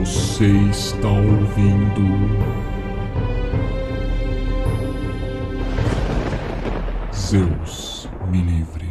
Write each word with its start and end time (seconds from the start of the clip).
Você 0.00 0.46
está 0.70 1.08
ouvindo. 1.08 2.02
Zeus 7.14 8.08
me 8.28 8.42
livre. 8.42 8.88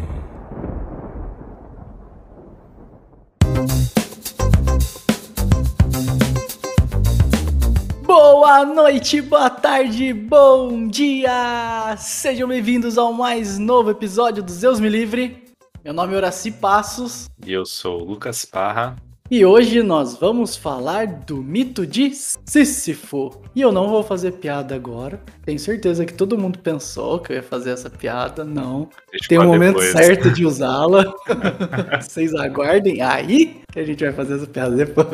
Boa 8.04 8.66
noite, 8.66 9.22
boa 9.22 9.50
tarde, 9.50 10.14
bom 10.14 10.88
dia! 10.88 11.98
Sejam 11.98 12.48
bem-vindos 12.48 12.98
ao 12.98 13.12
mais 13.12 13.60
novo 13.60 13.92
episódio 13.92 14.42
do 14.42 14.52
Zeus 14.52 14.80
Me 14.80 14.88
Livre. 14.88 15.44
Meu 15.84 15.94
nome 15.94 16.14
é 16.14 16.18
Horaci 16.18 16.50
Passos 16.50 17.28
E 17.46 17.52
eu 17.52 17.66
sou 17.66 18.02
o 18.02 18.06
Lucas 18.06 18.46
Parra. 18.46 18.96
E 19.32 19.46
hoje 19.46 19.82
nós 19.82 20.18
vamos 20.18 20.56
falar 20.56 21.08
do 21.08 21.38
mito 21.38 21.88
de 21.88 22.12
Sísifo. 22.14 23.42
E 23.56 23.62
eu 23.62 23.72
não 23.72 23.90
vou 23.90 24.04
fazer 24.04 24.34
piada 24.34 24.76
agora. 24.76 25.20
Tenho 25.46 25.58
certeza 25.58 26.06
que 26.06 26.14
todo 26.14 26.38
mundo 26.38 26.60
pensou 26.60 27.20
que 27.20 27.32
eu 27.32 27.38
ia 27.38 27.44
fazer 27.44 27.72
essa 27.72 27.90
piada. 27.90 28.44
Não. 28.44 28.90
Deixa 29.12 29.30
Tem 29.30 29.40
um 29.40 29.46
momento 29.46 29.80
depois. 29.80 29.92
certo 29.92 30.30
de 30.30 30.46
usá-la. 30.46 31.14
Vocês 32.02 32.36
aguardem 32.36 33.02
aí 33.02 33.62
que 33.72 33.80
a 33.80 33.86
gente 33.86 34.04
vai 34.04 34.14
fazer 34.14 34.36
essa 34.36 34.46
piada 34.48 34.76
depois. 34.76 35.08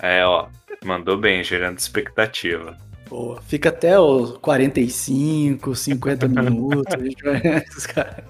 É, 0.00 0.24
ó, 0.24 0.46
mandou 0.84 1.16
bem, 1.18 1.42
gerando 1.42 1.78
expectativa. 1.78 2.76
Boa. 3.08 3.40
Fica 3.42 3.70
até 3.70 3.98
os 3.98 4.36
45, 4.38 5.74
50 5.74 6.28
minutos. 6.28 6.94
A 6.94 6.98
gente 7.02 7.22
vai. 7.22 7.40
Esses 7.66 7.86
caras. 7.86 8.24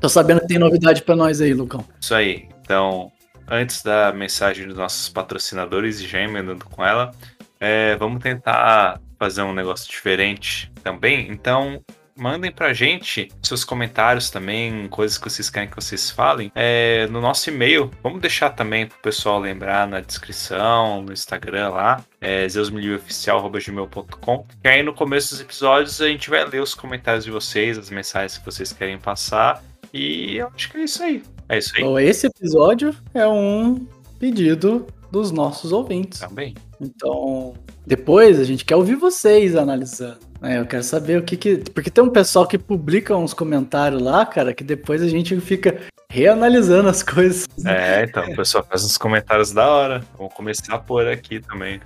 Tô 0.00 0.08
sabendo 0.08 0.40
que 0.42 0.48
tem 0.48 0.58
novidade 0.58 1.02
pra 1.02 1.16
nós 1.16 1.40
aí, 1.40 1.54
Lucão. 1.54 1.84
Isso 2.00 2.14
aí. 2.14 2.48
Então, 2.60 3.10
antes 3.52 3.82
da 3.82 4.12
mensagem 4.12 4.66
dos 4.66 4.76
nossos 4.76 5.10
patrocinadores 5.10 6.00
e 6.00 6.06
já 6.06 6.20
emendando 6.20 6.64
com 6.64 6.82
ela, 6.84 7.12
é, 7.60 7.94
vamos 7.96 8.22
tentar 8.22 8.98
fazer 9.18 9.42
um 9.42 9.52
negócio 9.52 9.88
diferente 9.88 10.72
também. 10.82 11.30
Então, 11.30 11.80
mandem 12.16 12.50
pra 12.50 12.72
gente 12.72 13.28
seus 13.42 13.62
comentários 13.62 14.30
também, 14.30 14.88
coisas 14.88 15.18
que 15.18 15.28
vocês 15.28 15.50
querem 15.50 15.68
que 15.68 15.76
vocês 15.76 16.10
falem, 16.10 16.50
é, 16.54 17.06
no 17.08 17.20
nosso 17.20 17.50
e-mail. 17.50 17.90
Vamos 18.02 18.22
deixar 18.22 18.48
também 18.50 18.86
pro 18.86 18.98
pessoal 18.98 19.38
lembrar 19.38 19.86
na 19.86 20.00
descrição, 20.00 21.02
no 21.02 21.12
Instagram 21.12 21.68
lá, 21.68 22.02
é, 22.22 22.48
zeusmilioficial.gmail.com. 22.48 24.46
E 24.64 24.68
aí 24.68 24.82
no 24.82 24.94
começo 24.94 25.30
dos 25.30 25.42
episódios 25.42 26.00
a 26.00 26.08
gente 26.08 26.30
vai 26.30 26.42
ler 26.46 26.62
os 26.62 26.74
comentários 26.74 27.24
de 27.24 27.30
vocês, 27.30 27.76
as 27.76 27.90
mensagens 27.90 28.38
que 28.38 28.44
vocês 28.46 28.72
querem 28.72 28.98
passar. 28.98 29.62
E 29.92 30.36
eu 30.36 30.50
acho 30.54 30.70
que 30.70 30.78
é 30.78 30.84
isso 30.84 31.02
aí. 31.02 31.22
É 31.52 31.58
isso 31.58 31.72
aí 31.76 31.82
Então, 31.82 32.00
esse 32.00 32.26
episódio 32.26 32.94
é 33.12 33.26
um 33.28 33.86
pedido 34.18 34.86
dos 35.10 35.30
nossos 35.30 35.72
ouvintes. 35.72 36.20
também. 36.20 36.54
Então, 36.80 37.52
depois 37.86 38.40
a 38.40 38.44
gente 38.44 38.64
quer 38.64 38.76
ouvir 38.76 38.96
vocês 38.96 39.54
analisando. 39.54 40.18
né? 40.40 40.58
Eu 40.58 40.64
quero 40.66 40.82
saber 40.82 41.18
o 41.18 41.22
que 41.22 41.36
que. 41.36 41.56
Porque 41.58 41.90
tem 41.90 42.02
um 42.02 42.08
pessoal 42.08 42.46
que 42.46 42.56
publica 42.56 43.14
uns 43.16 43.34
comentários 43.34 44.00
lá, 44.00 44.24
cara, 44.24 44.54
que 44.54 44.64
depois 44.64 45.02
a 45.02 45.08
gente 45.08 45.38
fica 45.40 45.78
reanalisando 46.08 46.88
as 46.88 47.02
coisas. 47.02 47.46
É, 47.66 48.04
então, 48.04 48.24
o 48.24 48.34
pessoal 48.36 48.64
faz 48.68 48.84
uns 48.84 48.96
comentários 48.96 49.52
da 49.52 49.68
hora. 49.70 50.02
Vamos 50.16 50.32
começar 50.32 50.78
por 50.78 51.06
aqui 51.06 51.40
também. 51.40 51.80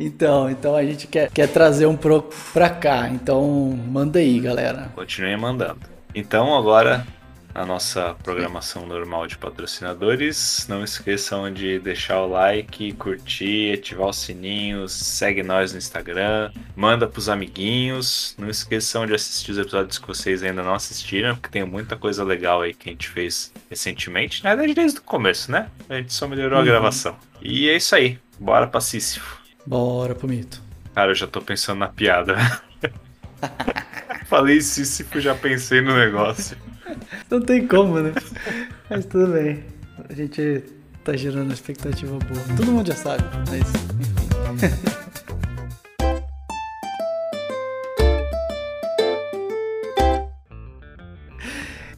Então, 0.00 0.50
então 0.50 0.74
a 0.74 0.82
gente 0.84 1.06
quer, 1.06 1.30
quer 1.30 1.48
trazer 1.48 1.86
um 1.86 1.96
pro 1.96 2.28
pra 2.52 2.70
cá. 2.70 3.08
Então, 3.08 3.78
manda 3.88 4.18
aí, 4.18 4.40
galera. 4.40 4.90
Continuem 4.94 5.36
mandando. 5.36 5.80
Então, 6.14 6.56
agora, 6.56 7.06
a 7.54 7.64
nossa 7.64 8.14
programação 8.22 8.84
normal 8.84 9.26
de 9.28 9.38
patrocinadores. 9.38 10.66
Não 10.68 10.82
esqueçam 10.82 11.52
de 11.52 11.78
deixar 11.78 12.20
o 12.22 12.26
like, 12.28 12.92
curtir, 12.94 13.74
ativar 13.74 14.08
os 14.08 14.16
sininhos, 14.18 14.92
segue 14.92 15.42
nós 15.42 15.72
no 15.72 15.78
Instagram, 15.78 16.50
manda 16.74 17.06
pros 17.06 17.28
amiguinhos. 17.28 18.34
Não 18.38 18.50
esqueçam 18.50 19.06
de 19.06 19.14
assistir 19.14 19.52
os 19.52 19.58
episódios 19.58 19.98
que 19.98 20.06
vocês 20.06 20.42
ainda 20.42 20.62
não 20.62 20.74
assistiram, 20.74 21.36
porque 21.36 21.48
tem 21.48 21.64
muita 21.64 21.96
coisa 21.96 22.24
legal 22.24 22.60
aí 22.62 22.74
que 22.74 22.88
a 22.88 22.92
gente 22.92 23.08
fez 23.08 23.52
recentemente. 23.70 24.42
Na 24.42 24.50
verdade, 24.50 24.74
desde 24.74 24.98
o 24.98 25.02
começo, 25.02 25.50
né? 25.52 25.68
A 25.88 25.94
gente 25.94 26.12
só 26.12 26.26
melhorou 26.26 26.56
a 26.58 26.60
Uhum. 26.60 26.66
gravação. 26.66 27.16
E 27.40 27.68
é 27.68 27.76
isso 27.76 27.94
aí. 27.94 28.18
Bora 28.38 28.66
pra 28.66 28.80
Sísifo. 28.80 29.38
Bora 29.64 30.14
pro 30.14 30.26
mito. 30.28 30.60
Cara, 30.94 31.12
eu 31.12 31.14
já 31.14 31.26
tô 31.26 31.40
pensando 31.40 31.78
na 31.78 31.88
piada. 31.88 32.36
Falei 34.26 34.60
Sísifo, 34.60 35.20
já 35.20 35.34
pensei 35.34 35.80
no 35.80 35.94
negócio. 35.96 36.56
Não 37.34 37.40
tem 37.40 37.66
como, 37.66 37.98
né? 37.98 38.12
Mas 38.88 39.06
tudo 39.06 39.32
bem. 39.32 39.64
A 40.08 40.14
gente 40.14 40.62
tá 41.02 41.16
gerando 41.16 41.46
uma 41.46 41.52
expectativa 41.52 42.16
boa. 42.16 42.56
Todo 42.56 42.70
mundo 42.70 42.86
já 42.86 42.94
sabe, 42.94 43.24
mas 43.50 43.60
enfim. 44.40 45.04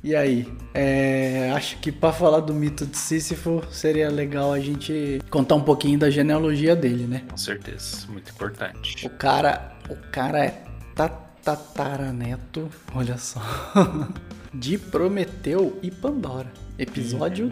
E 0.03 0.15
aí, 0.15 0.49
é, 0.73 1.51
acho 1.57 1.79
que 1.79 1.91
para 1.91 2.13
falar 2.13 2.41
do 2.41 2.55
mito 2.55 2.87
de 2.87 2.97
Sísifo 2.97 3.63
seria 3.73 4.09
legal 4.09 4.53
a 4.53 4.61
gente 4.61 5.21
contar 5.31 5.57
um 5.57 5.63
pouquinho 5.63 5.99
da 5.99 6.09
genealogia 6.09 6.77
dele, 6.77 7.07
né? 7.07 7.25
Com 7.29 7.37
certeza, 7.37 8.07
muito 8.09 8.31
importante. 8.31 9.05
O 9.05 9.11
cara, 9.11 9.73
o 9.91 9.97
cara 10.13 10.45
é 10.45 10.63
ta- 10.95 11.09
tataraneto, 11.09 12.69
olha 12.95 13.19
só, 13.19 13.41
de 14.59 14.79
Prometeu 14.79 15.79
e 15.83 15.91
Pandora. 15.91 16.51
Episódio 16.79 17.51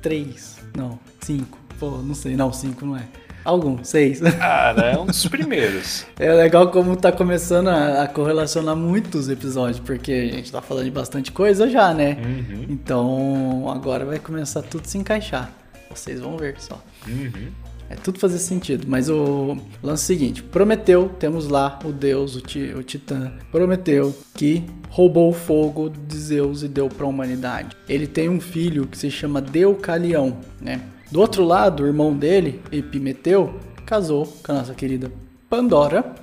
3. 0.00 0.58
Não, 0.76 0.98
5. 1.20 1.58
Pô, 1.78 1.90
não 1.98 2.14
sei, 2.14 2.36
não, 2.36 2.52
5 2.52 2.84
não 2.86 2.96
é. 2.96 3.04
Algum, 3.44 3.82
6. 3.82 4.20
Cara, 4.38 4.82
é 4.92 4.98
um 4.98 5.06
dos 5.06 5.26
primeiros. 5.26 6.06
É 6.18 6.32
legal 6.32 6.70
como 6.70 6.94
tá 6.96 7.10
começando 7.10 7.68
a, 7.68 8.04
a 8.04 8.08
correlacionar 8.08 8.76
muitos 8.76 9.28
episódios, 9.28 9.80
porque 9.80 10.12
a 10.12 10.36
gente 10.36 10.52
tá 10.52 10.62
falando 10.62 10.84
de 10.84 10.90
bastante 10.92 11.32
coisa 11.32 11.68
já, 11.68 11.92
né? 11.92 12.18
Uhum, 12.24 12.66
Então 12.68 13.68
agora 13.68 14.04
vai 14.04 14.18
começar 14.18 14.62
tudo 14.62 14.84
a 14.84 14.88
se 14.88 14.96
encaixar. 14.98 15.50
Vocês 15.90 16.20
vão 16.20 16.36
ver 16.36 16.54
só. 16.58 16.80
uhum. 17.06 17.48
É 17.92 17.94
tudo 17.94 18.18
fazer 18.18 18.38
sentido, 18.38 18.86
mas 18.88 19.10
o 19.10 19.54
lance 19.82 20.02
é 20.02 20.14
o 20.14 20.18
seguinte: 20.18 20.42
Prometeu, 20.42 21.10
temos 21.18 21.46
lá 21.46 21.78
o 21.84 21.92
deus, 21.92 22.34
o, 22.34 22.40
ti, 22.40 22.72
o 22.74 22.82
titã, 22.82 23.30
Prometeu, 23.50 24.16
que 24.34 24.64
roubou 24.88 25.28
o 25.28 25.34
fogo 25.34 25.90
de 25.90 26.16
Zeus 26.16 26.62
e 26.62 26.68
deu 26.68 26.88
para 26.88 27.04
a 27.04 27.08
humanidade. 27.08 27.76
Ele 27.86 28.06
tem 28.06 28.30
um 28.30 28.40
filho 28.40 28.86
que 28.86 28.96
se 28.96 29.10
chama 29.10 29.42
Deucalião, 29.42 30.38
né? 30.58 30.80
Do 31.10 31.20
outro 31.20 31.44
lado, 31.44 31.82
o 31.82 31.86
irmão 31.86 32.16
dele, 32.16 32.62
Epimeteu, 32.72 33.60
casou 33.84 34.26
com 34.42 34.52
a 34.52 34.54
nossa 34.54 34.72
querida 34.72 35.12
Pandora 35.50 36.14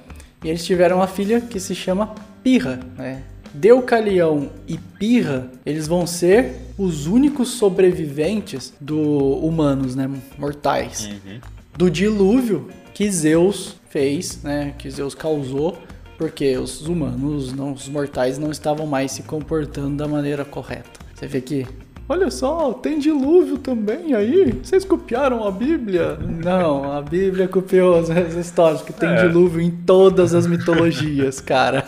e 0.43 0.49
eles 0.49 0.65
tiveram 0.65 0.95
uma 0.97 1.07
filha 1.07 1.39
que 1.39 1.59
se 1.59 1.75
chama 1.75 2.15
Pirra, 2.43 2.79
né? 2.97 3.21
Deucalião 3.53 4.49
e 4.67 4.75
Pirra, 4.77 5.51
eles 5.63 5.87
vão 5.87 6.07
ser 6.07 6.55
os 6.79 7.05
únicos 7.05 7.49
sobreviventes 7.49 8.73
do 8.81 8.99
humanos, 8.99 9.95
né, 9.95 10.09
mortais 10.37 11.07
Uhum. 11.07 11.58
Do 11.79 11.89
dilúvio 11.89 12.67
que 12.93 13.09
Zeus 13.09 13.77
fez, 13.89 14.43
né, 14.43 14.73
que 14.77 14.91
Zeus 14.91 15.15
causou, 15.15 15.77
porque 16.17 16.57
os 16.57 16.85
humanos, 16.85 17.53
não, 17.53 17.71
os 17.71 17.87
mortais 17.87 18.37
não 18.37 18.51
estavam 18.51 18.85
mais 18.85 19.13
se 19.13 19.23
comportando 19.23 19.95
da 19.95 20.05
maneira 20.05 20.43
correta. 20.43 20.99
Você 21.15 21.25
vê 21.25 21.39
que 21.39 21.65
Olha 22.11 22.31
só, 22.31 22.73
tem 22.73 22.97
dilúvio 22.97 23.59
também 23.59 24.15
aí. 24.15 24.51
Vocês 24.63 24.83
copiaram 24.83 25.47
a 25.47 25.51
Bíblia? 25.51 26.17
Não, 26.43 26.91
a 26.91 27.03
Bíblia 27.03 27.47
copiou 27.47 27.99
as, 27.99 28.09
as 28.09 28.33
histórias, 28.33 28.81
que 28.81 28.91
tem 28.91 29.09
É. 29.09 29.27
dilúvio 29.27 29.61
em 29.61 29.69
todas 29.69 30.33
as 30.33 30.47
mitologias, 30.47 31.39
cara. 31.39 31.85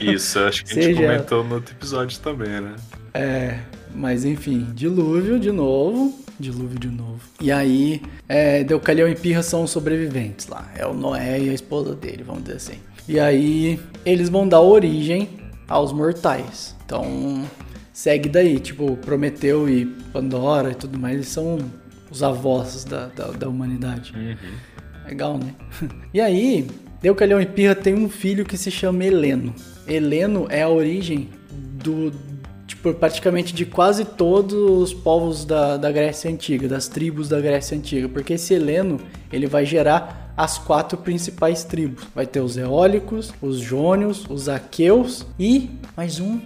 Isso, 0.00 0.38
acho 0.38 0.64
que 0.64 0.70
a 0.70 0.74
gente 0.74 0.84
Seja- 0.96 1.02
comentou 1.02 1.42
no 1.42 1.56
outro 1.56 1.74
episódio 1.74 2.16
também, 2.20 2.60
né? 2.60 2.76
É, 3.12 3.58
mas 3.92 4.24
enfim, 4.24 4.68
dilúvio 4.72 5.40
de 5.40 5.50
novo. 5.50 6.14
Dilúvio 6.38 6.78
de 6.78 6.88
novo. 6.88 7.20
E 7.40 7.50
aí, 7.50 8.02
é, 8.28 8.62
Deucalião 8.64 9.08
e 9.08 9.14
Pirra 9.14 9.42
são 9.42 9.64
os 9.64 9.70
sobreviventes 9.70 10.46
lá. 10.46 10.70
É 10.76 10.86
o 10.86 10.94
Noé 10.94 11.40
e 11.40 11.50
a 11.50 11.54
esposa 11.54 11.94
dele, 11.94 12.22
vamos 12.22 12.44
dizer 12.44 12.56
assim. 12.56 12.78
E 13.08 13.18
aí, 13.18 13.80
eles 14.04 14.28
vão 14.28 14.46
dar 14.46 14.60
origem 14.60 15.28
aos 15.66 15.92
mortais. 15.92 16.76
Então, 16.84 17.44
segue 17.92 18.28
daí. 18.28 18.60
Tipo, 18.60 18.96
Prometeu 18.96 19.68
e 19.68 19.86
Pandora 20.12 20.72
e 20.72 20.74
tudo 20.74 20.98
mais, 20.98 21.14
eles 21.14 21.28
são 21.28 21.58
os 22.10 22.22
avós 22.22 22.84
da, 22.84 23.06
da, 23.06 23.26
da 23.28 23.48
humanidade. 23.48 24.14
Legal, 25.06 25.38
né? 25.38 25.54
E 26.12 26.20
aí, 26.20 26.66
Deucalião 27.00 27.40
e 27.40 27.46
Pirra 27.46 27.74
tem 27.74 27.94
um 27.94 28.08
filho 28.08 28.44
que 28.44 28.56
se 28.56 28.70
chama 28.70 29.04
Heleno. 29.04 29.54
Heleno 29.86 30.46
é 30.50 30.62
a 30.62 30.68
origem 30.68 31.28
do. 31.50 32.12
Tipo, 32.78 32.94
praticamente 32.94 33.52
de 33.52 33.66
quase 33.66 34.04
todos 34.04 34.54
os 34.54 34.94
povos 34.94 35.44
da, 35.44 35.76
da 35.76 35.90
Grécia 35.90 36.30
Antiga, 36.30 36.68
das 36.68 36.86
tribos 36.86 37.28
da 37.28 37.40
Grécia 37.40 37.76
Antiga. 37.76 38.08
Porque 38.08 38.34
esse 38.34 38.54
Heleno, 38.54 39.00
ele 39.32 39.48
vai 39.48 39.66
gerar 39.66 40.32
as 40.36 40.58
quatro 40.58 40.96
principais 40.96 41.64
tribos. 41.64 42.04
Vai 42.14 42.24
ter 42.24 42.38
os 42.40 42.56
eólicos, 42.56 43.34
os 43.42 43.58
jônios, 43.58 44.24
os 44.30 44.48
aqueus 44.48 45.26
e 45.40 45.70
mais 45.96 46.20
um. 46.20 46.38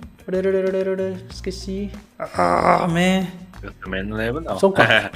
Esqueci. 1.30 1.90
Ah, 2.18 2.86
man. 2.88 3.26
Eu 3.62 3.70
também 3.84 4.02
não 4.02 4.16
lembro, 4.16 4.40
não. 4.40 4.58
São 4.58 4.72
quatro. 4.72 5.10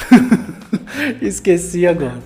Esqueci 1.23 1.87
agora. 1.87 2.19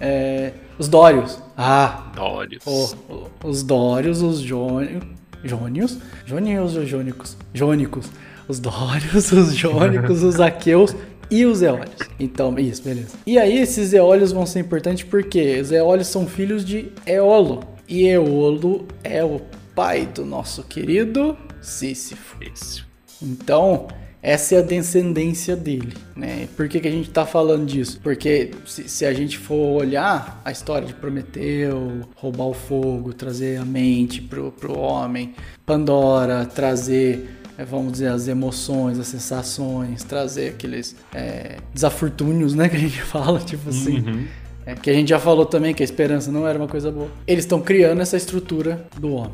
É, 0.00 0.52
os 0.78 0.86
Dórios. 0.88 1.40
Ah, 1.56 2.12
Dórios. 2.14 2.64
o- 2.64 2.94
o- 3.12 3.48
os 3.48 3.64
Dórios, 3.64 4.22
os 4.22 4.38
Jônios. 4.38 5.02
Jônios? 5.42 5.98
Jônios 6.24 6.76
ou 6.76 6.86
Jônicos? 6.86 7.36
Jônicos. 7.52 8.08
Os 8.48 8.58
Dórios, 8.58 9.30
os 9.32 9.54
Jônicos, 9.54 10.22
os 10.22 10.40
Aqueus 10.40 10.96
e 11.30 11.44
os 11.44 11.60
Eólios. 11.60 12.08
Então, 12.18 12.58
isso, 12.58 12.82
beleza. 12.82 13.16
E 13.26 13.38
aí, 13.38 13.58
esses 13.58 13.92
Eólios 13.92 14.32
vão 14.32 14.46
ser 14.46 14.60
importantes 14.60 15.04
porque 15.04 15.60
os 15.60 15.70
Eólios 15.70 16.08
são 16.08 16.26
filhos 16.26 16.64
de 16.64 16.90
Eolo. 17.06 17.62
E 17.86 18.06
Eolo 18.06 18.86
é 19.04 19.22
o 19.22 19.40
pai 19.74 20.06
do 20.06 20.24
nosso 20.24 20.62
querido 20.62 21.36
Sísifo. 21.60 22.38
Isso. 22.42 22.86
Então, 23.22 23.88
essa 24.20 24.56
é 24.56 24.58
a 24.58 24.62
descendência 24.62 25.54
dele, 25.54 25.94
né? 26.16 26.48
Por 26.56 26.68
que, 26.68 26.80
que 26.80 26.88
a 26.88 26.90
gente 26.90 27.08
tá 27.08 27.24
falando 27.24 27.64
disso? 27.66 28.00
Porque 28.02 28.50
se, 28.66 28.88
se 28.88 29.06
a 29.06 29.12
gente 29.12 29.38
for 29.38 29.80
olhar 29.80 30.42
a 30.44 30.50
história 30.50 30.86
de 30.86 30.94
Prometeu, 30.94 32.00
roubar 32.16 32.46
o 32.46 32.54
fogo, 32.54 33.12
trazer 33.12 33.60
a 33.60 33.64
mente 33.64 34.20
pro, 34.20 34.50
pro 34.50 34.76
homem, 34.76 35.34
Pandora, 35.64 36.44
trazer, 36.46 37.37
vamos 37.64 37.92
dizer, 37.92 38.08
as 38.08 38.28
emoções, 38.28 38.98
as 38.98 39.08
sensações, 39.08 40.04
trazer 40.04 40.50
aqueles 40.50 40.94
é, 41.14 41.58
desafortúnios, 41.74 42.54
né? 42.54 42.68
Que 42.68 42.76
a 42.76 42.80
gente 42.80 43.00
fala, 43.02 43.40
tipo 43.40 43.68
assim. 43.68 43.98
Uhum. 43.98 44.26
É, 44.64 44.74
que 44.74 44.90
a 44.90 44.92
gente 44.92 45.08
já 45.08 45.18
falou 45.18 45.46
também 45.46 45.72
que 45.72 45.82
a 45.82 45.84
esperança 45.84 46.30
não 46.30 46.46
era 46.46 46.58
uma 46.58 46.68
coisa 46.68 46.92
boa. 46.92 47.10
Eles 47.26 47.44
estão 47.44 47.60
criando 47.60 48.02
essa 48.02 48.18
estrutura 48.18 48.86
do 48.98 49.14
homem, 49.14 49.32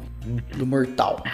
do 0.56 0.64
mortal. 0.64 1.24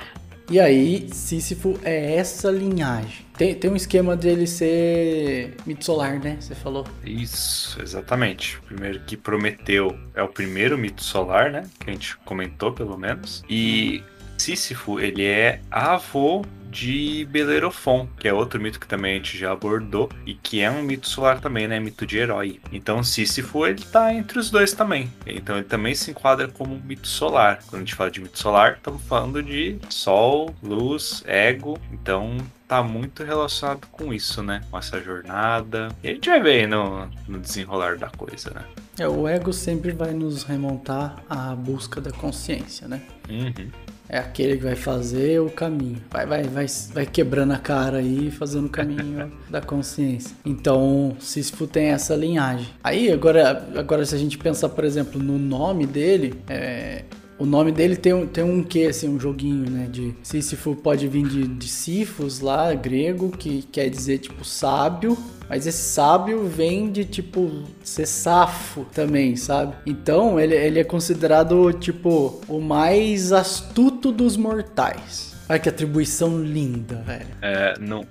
E 0.50 0.58
aí, 0.58 1.06
Sísifo 1.12 1.78
é 1.84 2.16
essa 2.16 2.50
linhagem. 2.50 3.24
Tem, 3.38 3.54
tem 3.54 3.70
um 3.70 3.76
esquema 3.76 4.16
dele 4.16 4.48
ser 4.48 5.54
mito 5.64 5.84
solar, 5.84 6.18
né? 6.18 6.38
Você 6.40 6.56
falou. 6.56 6.84
Isso, 7.06 7.80
exatamente. 7.80 8.58
Primeiro 8.66 8.98
que 9.06 9.16
Prometeu 9.16 9.96
é 10.12 10.20
o 10.22 10.28
primeiro 10.28 10.76
mito 10.76 11.04
solar, 11.04 11.52
né? 11.52 11.68
Que 11.78 11.90
a 11.90 11.92
gente 11.92 12.16
comentou, 12.24 12.72
pelo 12.72 12.98
menos. 12.98 13.44
E 13.48 14.02
Sísifo, 14.40 14.98
ele 14.98 15.24
é 15.24 15.60
avô 15.70 16.42
de 16.70 17.26
Bellerofon, 17.30 18.08
que 18.18 18.26
é 18.26 18.32
outro 18.32 18.60
mito 18.60 18.80
que 18.80 18.86
também 18.86 19.12
a 19.12 19.16
gente 19.16 19.36
já 19.36 19.52
abordou 19.52 20.08
e 20.24 20.34
que 20.34 20.60
é 20.60 20.70
um 20.70 20.82
mito 20.82 21.08
solar 21.08 21.40
também, 21.40 21.68
né? 21.68 21.78
Mito 21.78 22.06
de 22.06 22.16
herói. 22.16 22.58
Então 22.72 23.02
Sísifo, 23.02 23.66
ele 23.66 23.82
tá 23.84 24.14
entre 24.14 24.38
os 24.38 24.50
dois 24.50 24.72
também. 24.72 25.12
Então 25.26 25.56
ele 25.56 25.66
também 25.66 25.94
se 25.94 26.10
enquadra 26.10 26.48
como 26.48 26.74
um 26.74 26.80
mito 26.80 27.06
solar. 27.06 27.60
Quando 27.66 27.82
a 27.82 27.84
gente 27.84 27.94
fala 27.94 28.10
de 28.10 28.20
mito 28.20 28.38
solar, 28.38 28.76
estamos 28.76 29.02
falando 29.02 29.42
de 29.42 29.78
sol, 29.90 30.54
luz, 30.62 31.22
ego. 31.26 31.78
Então 31.92 32.38
tá 32.66 32.82
muito 32.82 33.24
relacionado 33.24 33.88
com 33.90 34.14
isso, 34.14 34.42
né? 34.42 34.62
Com 34.70 34.78
essa 34.78 35.00
jornada. 35.02 35.88
E 36.02 36.08
a 36.08 36.14
gente 36.14 36.30
vai 36.30 36.40
ver 36.40 36.60
aí 36.60 36.66
no, 36.66 37.10
no 37.28 37.40
desenrolar 37.40 37.98
da 37.98 38.08
coisa, 38.08 38.50
né? 38.54 38.64
É, 38.98 39.08
o 39.08 39.26
ego 39.26 39.52
sempre 39.52 39.90
vai 39.90 40.12
nos 40.12 40.44
remontar 40.44 41.16
à 41.28 41.54
busca 41.54 42.00
da 42.00 42.12
consciência, 42.12 42.86
né? 42.86 43.02
Uhum. 43.28 43.70
É 44.12 44.18
aquele 44.18 44.56
que 44.56 44.64
vai 44.64 44.74
fazer 44.74 45.40
o 45.40 45.48
caminho. 45.48 46.02
Vai, 46.10 46.26
vai, 46.26 46.42
vai, 46.42 46.66
vai 46.92 47.06
quebrando 47.06 47.52
a 47.52 47.58
cara 47.58 47.98
aí, 47.98 48.28
fazendo 48.28 48.66
o 48.66 48.68
caminho 48.68 49.30
da 49.48 49.60
consciência. 49.60 50.36
Então, 50.44 51.16
Sísifo 51.20 51.64
tem 51.64 51.90
essa 51.90 52.16
linhagem. 52.16 52.66
Aí, 52.82 53.12
agora, 53.12 53.68
agora 53.76 54.04
se 54.04 54.12
a 54.16 54.18
gente 54.18 54.36
pensar, 54.36 54.68
por 54.70 54.82
exemplo, 54.82 55.22
no 55.22 55.38
nome 55.38 55.86
dele, 55.86 56.34
é, 56.48 57.04
o 57.40 57.46
nome 57.46 57.72
dele 57.72 57.96
tem, 57.96 58.12
um- 58.12 58.26
tem 58.26 58.44
um 58.44 58.62
quê, 58.62 58.86
assim, 58.90 59.08
um 59.08 59.18
joguinho, 59.18 59.68
né? 59.68 59.88
De 59.90 60.14
Sísifo 60.22 60.76
pode 60.76 61.08
vir 61.08 61.26
de, 61.26 61.48
de 61.48 61.66
Sifos 61.68 62.40
lá, 62.40 62.72
grego, 62.74 63.30
que 63.30 63.62
quer 63.72 63.88
dizer, 63.88 64.18
tipo, 64.18 64.44
sábio. 64.44 65.16
Mas 65.48 65.66
esse 65.66 65.82
sábio 65.82 66.44
vem 66.46 66.92
de, 66.92 67.04
tipo, 67.04 67.64
ser 67.82 68.06
safo 68.06 68.86
também, 68.94 69.34
sabe? 69.34 69.74
Então, 69.84 70.38
ele, 70.38 70.54
ele 70.54 70.78
é 70.78 70.84
considerado, 70.84 71.72
tipo, 71.72 72.40
o 72.46 72.60
mais 72.60 73.32
astuto 73.32 74.12
dos 74.12 74.36
mortais. 74.36 75.34
Olha 75.48 75.58
que 75.58 75.68
atribuição 75.68 76.40
linda, 76.40 77.02
velho. 77.04 77.26
É, 77.42 77.74
não, 77.80 78.06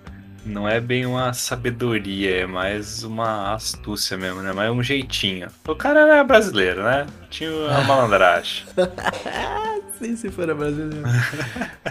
não 0.50 0.68
é 0.68 0.81
bem 0.81 1.06
uma 1.06 1.31
sabedoria, 1.31 2.42
é 2.42 2.46
mais 2.46 3.04
uma 3.04 3.54
astúcia 3.54 4.18
mesmo, 4.18 4.42
né? 4.42 4.51
Mais 4.51 4.72
um 4.72 4.81
jeitinho. 4.81 5.48
O 5.68 5.75
cara 5.75 6.06
não 6.06 6.13
é 6.16 6.24
brasileiro, 6.24 6.84
né? 6.84 7.06
Tinha 7.30 7.51
uma 7.51 7.81
malandragem. 7.86 8.66
Sim, 10.00 10.16
se 10.16 10.30
for 10.30 10.54
brasileiro. 10.56 11.04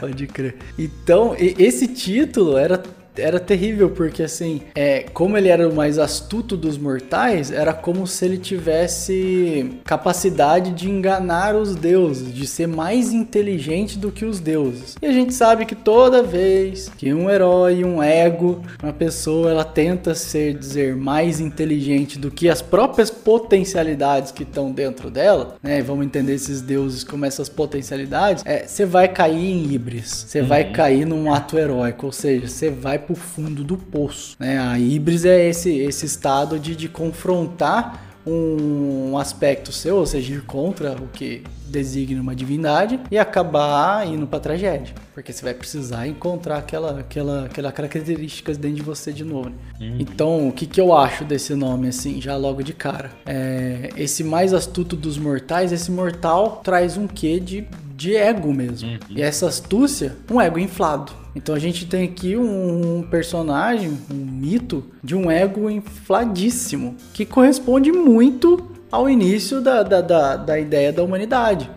Pode 0.00 0.26
crer. 0.26 0.56
Então, 0.78 1.36
esse 1.38 1.86
título 1.86 2.56
era, 2.56 2.82
era 3.18 3.40
terrível, 3.40 3.90
porque 3.90 4.22
assim, 4.22 4.62
é, 4.74 5.04
como 5.12 5.36
ele 5.36 5.48
era 5.48 5.68
o 5.68 5.74
mais 5.74 5.98
astuto 5.98 6.56
dos 6.56 6.78
mortais, 6.78 7.50
era 7.50 7.72
como 7.72 8.06
se 8.06 8.24
ele 8.24 8.38
tivesse 8.38 9.80
capacidade 9.84 10.72
de 10.72 10.90
enganar 10.90 11.54
os 11.54 11.74
deuses, 11.74 12.32
de 12.32 12.46
ser 12.46 12.66
mais 12.66 13.12
inteligente 13.12 13.98
do 13.98 14.10
que 14.10 14.24
os 14.24 14.40
deuses. 14.40 14.96
E 15.00 15.06
a 15.06 15.12
gente 15.12 15.34
sabe 15.34 15.64
que 15.66 15.74
toda 15.74 16.22
vez 16.22 16.90
que 16.96 17.12
um 17.12 17.28
herói, 17.30 17.84
um 17.84 18.02
ego, 18.02 18.62
uma 18.82 18.92
pessoa, 18.92 19.50
ela 19.50 19.64
tenta 19.64 20.14
ser, 20.14 20.54
dizer, 20.54 20.96
mais 20.96 21.40
inteligente 21.40 22.18
do 22.18 22.30
que 22.30 22.48
as 22.48 22.62
próprias 22.62 23.10
potencialidades 23.10 24.32
que 24.32 24.42
estão 24.42 24.70
dentro 24.70 25.10
dela, 25.10 25.56
né? 25.62 25.82
Vamos 25.82 26.06
entender 26.06 26.34
esses 26.34 26.60
deuses 26.60 27.04
como 27.04 27.24
essas 27.24 27.48
potencialidades. 27.48 28.44
É, 28.46 28.66
você 28.66 28.84
vai 28.84 29.08
cair 29.08 29.52
em 29.52 29.72
híbris, 29.72 30.26
você 30.28 30.42
vai 30.42 30.72
cair 30.72 31.06
num 31.06 31.32
ato 31.32 31.58
heróico, 31.58 32.06
ou 32.06 32.12
seja, 32.12 32.46
você 32.46 32.70
vai 32.70 32.98
pro 33.08 33.16
fundo 33.16 33.64
do 33.64 33.78
poço, 33.78 34.36
né? 34.38 34.58
A 34.58 34.78
híbris 34.78 35.24
é 35.24 35.48
esse, 35.48 35.74
esse 35.78 36.04
estado 36.04 36.58
de, 36.58 36.76
de 36.76 36.88
confrontar 36.90 38.06
um 38.26 39.16
aspecto 39.16 39.72
seu, 39.72 39.96
ou 39.96 40.04
seja, 40.04 40.34
ir 40.34 40.42
contra 40.42 40.92
o 40.92 41.08
que 41.08 41.42
designa 41.66 42.20
uma 42.20 42.34
divindade 42.34 43.00
e 43.10 43.18
acabar 43.18 44.06
indo 44.06 44.26
pra 44.26 44.38
tragédia, 44.38 44.94
porque 45.14 45.32
você 45.32 45.42
vai 45.42 45.54
precisar 45.54 46.06
encontrar 46.06 46.58
aquela, 46.58 47.00
aquela, 47.00 47.46
aquela 47.46 47.72
características 47.72 48.58
dentro 48.58 48.76
de 48.76 48.82
você 48.82 49.12
de 49.12 49.24
novo. 49.24 49.50
né? 49.80 49.96
Então, 49.98 50.48
o 50.48 50.52
que, 50.52 50.66
que 50.66 50.80
eu 50.80 50.94
acho 50.94 51.24
desse 51.24 51.54
nome, 51.54 51.88
assim, 51.88 52.20
já 52.20 52.36
logo 52.36 52.62
de 52.62 52.74
cara? 52.74 53.10
É, 53.24 53.90
esse 53.96 54.22
mais 54.22 54.52
astuto 54.52 54.94
dos 54.94 55.16
mortais, 55.16 55.72
esse 55.72 55.90
mortal 55.90 56.60
traz 56.62 56.98
um 56.98 57.06
quê 57.06 57.40
de, 57.40 57.66
de 57.98 58.14
ego 58.14 58.54
mesmo. 58.54 58.96
E 59.10 59.20
essa 59.20 59.48
astúcia, 59.48 60.14
um 60.30 60.40
ego 60.40 60.56
inflado. 60.56 61.10
Então 61.34 61.52
a 61.52 61.58
gente 61.58 61.84
tem 61.84 62.04
aqui 62.04 62.36
um 62.36 63.02
personagem, 63.10 63.90
um 64.08 64.14
mito 64.14 64.84
de 65.02 65.16
um 65.16 65.28
ego 65.28 65.68
infladíssimo, 65.68 66.94
que 67.12 67.26
corresponde 67.26 67.90
muito 67.90 68.70
ao 68.88 69.10
início 69.10 69.60
da, 69.60 69.82
da, 69.82 70.00
da, 70.00 70.36
da 70.36 70.60
ideia 70.60 70.92
da 70.92 71.02
humanidade. 71.02 71.68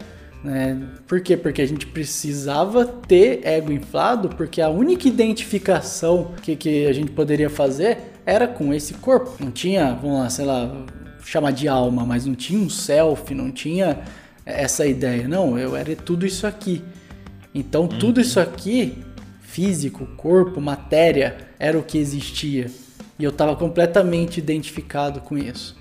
Né? 0.43 0.79
Por 1.07 1.21
quê? 1.21 1.35
Porque 1.35 1.59
a 1.59 1.67
gente 1.67 1.87
precisava 1.87 2.85
ter 2.85 3.41
ego 3.43 3.71
inflado, 3.71 4.29
porque 4.29 4.61
a 4.61 4.69
única 4.69 5.07
identificação 5.07 6.33
que, 6.43 6.55
que 6.55 6.85
a 6.85 6.93
gente 6.93 7.09
poderia 7.09 7.49
fazer 7.49 7.97
era 8.27 8.47
com 8.47 8.71
esse 8.71 8.93
corpo. 8.93 9.43
Não 9.43 9.49
tinha, 9.49 9.97
vamos 9.99 10.19
lá, 10.19 10.29
sei 10.29 10.45
lá, 10.45 10.71
chamar 11.25 11.51
de 11.51 11.67
alma, 11.67 12.05
mas 12.05 12.27
não 12.27 12.35
tinha 12.35 12.59
um 12.59 12.69
self, 12.69 13.33
não 13.33 13.51
tinha 13.51 13.99
essa 14.45 14.85
ideia. 14.85 15.27
Não, 15.27 15.57
eu 15.57 15.75
era 15.75 15.95
tudo 15.95 16.25
isso 16.25 16.47
aqui. 16.47 16.83
Então 17.53 17.87
tudo 17.87 18.21
isso 18.21 18.39
aqui, 18.39 18.97
físico, 19.41 20.05
corpo, 20.17 20.61
matéria, 20.61 21.37
era 21.59 21.77
o 21.77 21.83
que 21.83 21.97
existia. 21.97 22.69
E 23.19 23.23
eu 23.23 23.29
estava 23.29 23.55
completamente 23.55 24.37
identificado 24.37 25.21
com 25.21 25.37
isso. 25.37 25.77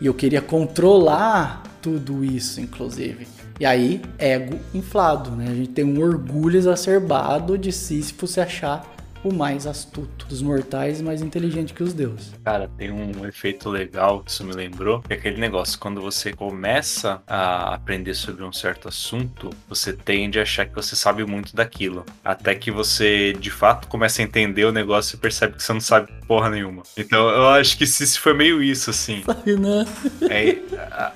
E 0.00 0.06
eu 0.06 0.14
queria 0.14 0.40
controlar 0.40 1.62
tudo 1.80 2.24
isso, 2.24 2.60
inclusive. 2.60 3.26
E 3.60 3.64
aí, 3.64 4.02
ego 4.18 4.58
inflado, 4.74 5.30
né? 5.30 5.46
A 5.48 5.54
gente 5.54 5.70
tem 5.70 5.84
um 5.84 6.00
orgulho 6.00 6.56
exacerbado 6.56 7.56
de 7.56 7.70
Sísifo 7.70 8.26
se 8.26 8.40
achar 8.40 8.93
o 9.24 9.32
mais 9.32 9.66
astuto 9.66 10.26
dos 10.26 10.42
mortais 10.42 11.00
e 11.00 11.02
mais 11.02 11.22
inteligente 11.22 11.72
que 11.72 11.82
os 11.82 11.92
deuses. 11.92 12.32
Cara, 12.44 12.68
tem 12.76 12.90
um 12.90 13.26
efeito 13.26 13.70
legal 13.70 14.20
que 14.20 14.30
isso 14.30 14.44
me 14.44 14.52
lembrou, 14.52 15.02
é 15.08 15.14
aquele 15.14 15.40
negócio, 15.40 15.78
quando 15.78 16.00
você 16.00 16.32
começa 16.32 17.22
a 17.26 17.74
aprender 17.74 18.14
sobre 18.14 18.44
um 18.44 18.52
certo 18.52 18.88
assunto, 18.88 19.50
você 19.68 19.92
tende 19.92 20.38
a 20.38 20.42
achar 20.42 20.66
que 20.66 20.74
você 20.74 20.94
sabe 20.94 21.24
muito 21.24 21.56
daquilo. 21.56 22.04
Até 22.24 22.54
que 22.54 22.70
você, 22.70 23.32
de 23.32 23.50
fato, 23.50 23.88
começa 23.88 24.20
a 24.20 24.24
entender 24.24 24.64
o 24.64 24.72
negócio 24.72 25.16
e 25.16 25.18
percebe 25.18 25.54
que 25.54 25.62
você 25.62 25.72
não 25.72 25.80
sabe 25.80 26.12
porra 26.26 26.50
nenhuma. 26.50 26.82
Então, 26.96 27.28
eu 27.28 27.48
acho 27.48 27.76
que 27.78 27.84
isso 27.84 28.20
foi 28.20 28.34
meio 28.34 28.62
isso, 28.62 28.90
assim. 28.90 29.22
Sabe, 29.24 29.56
né? 29.56 29.84
É, 30.30 30.58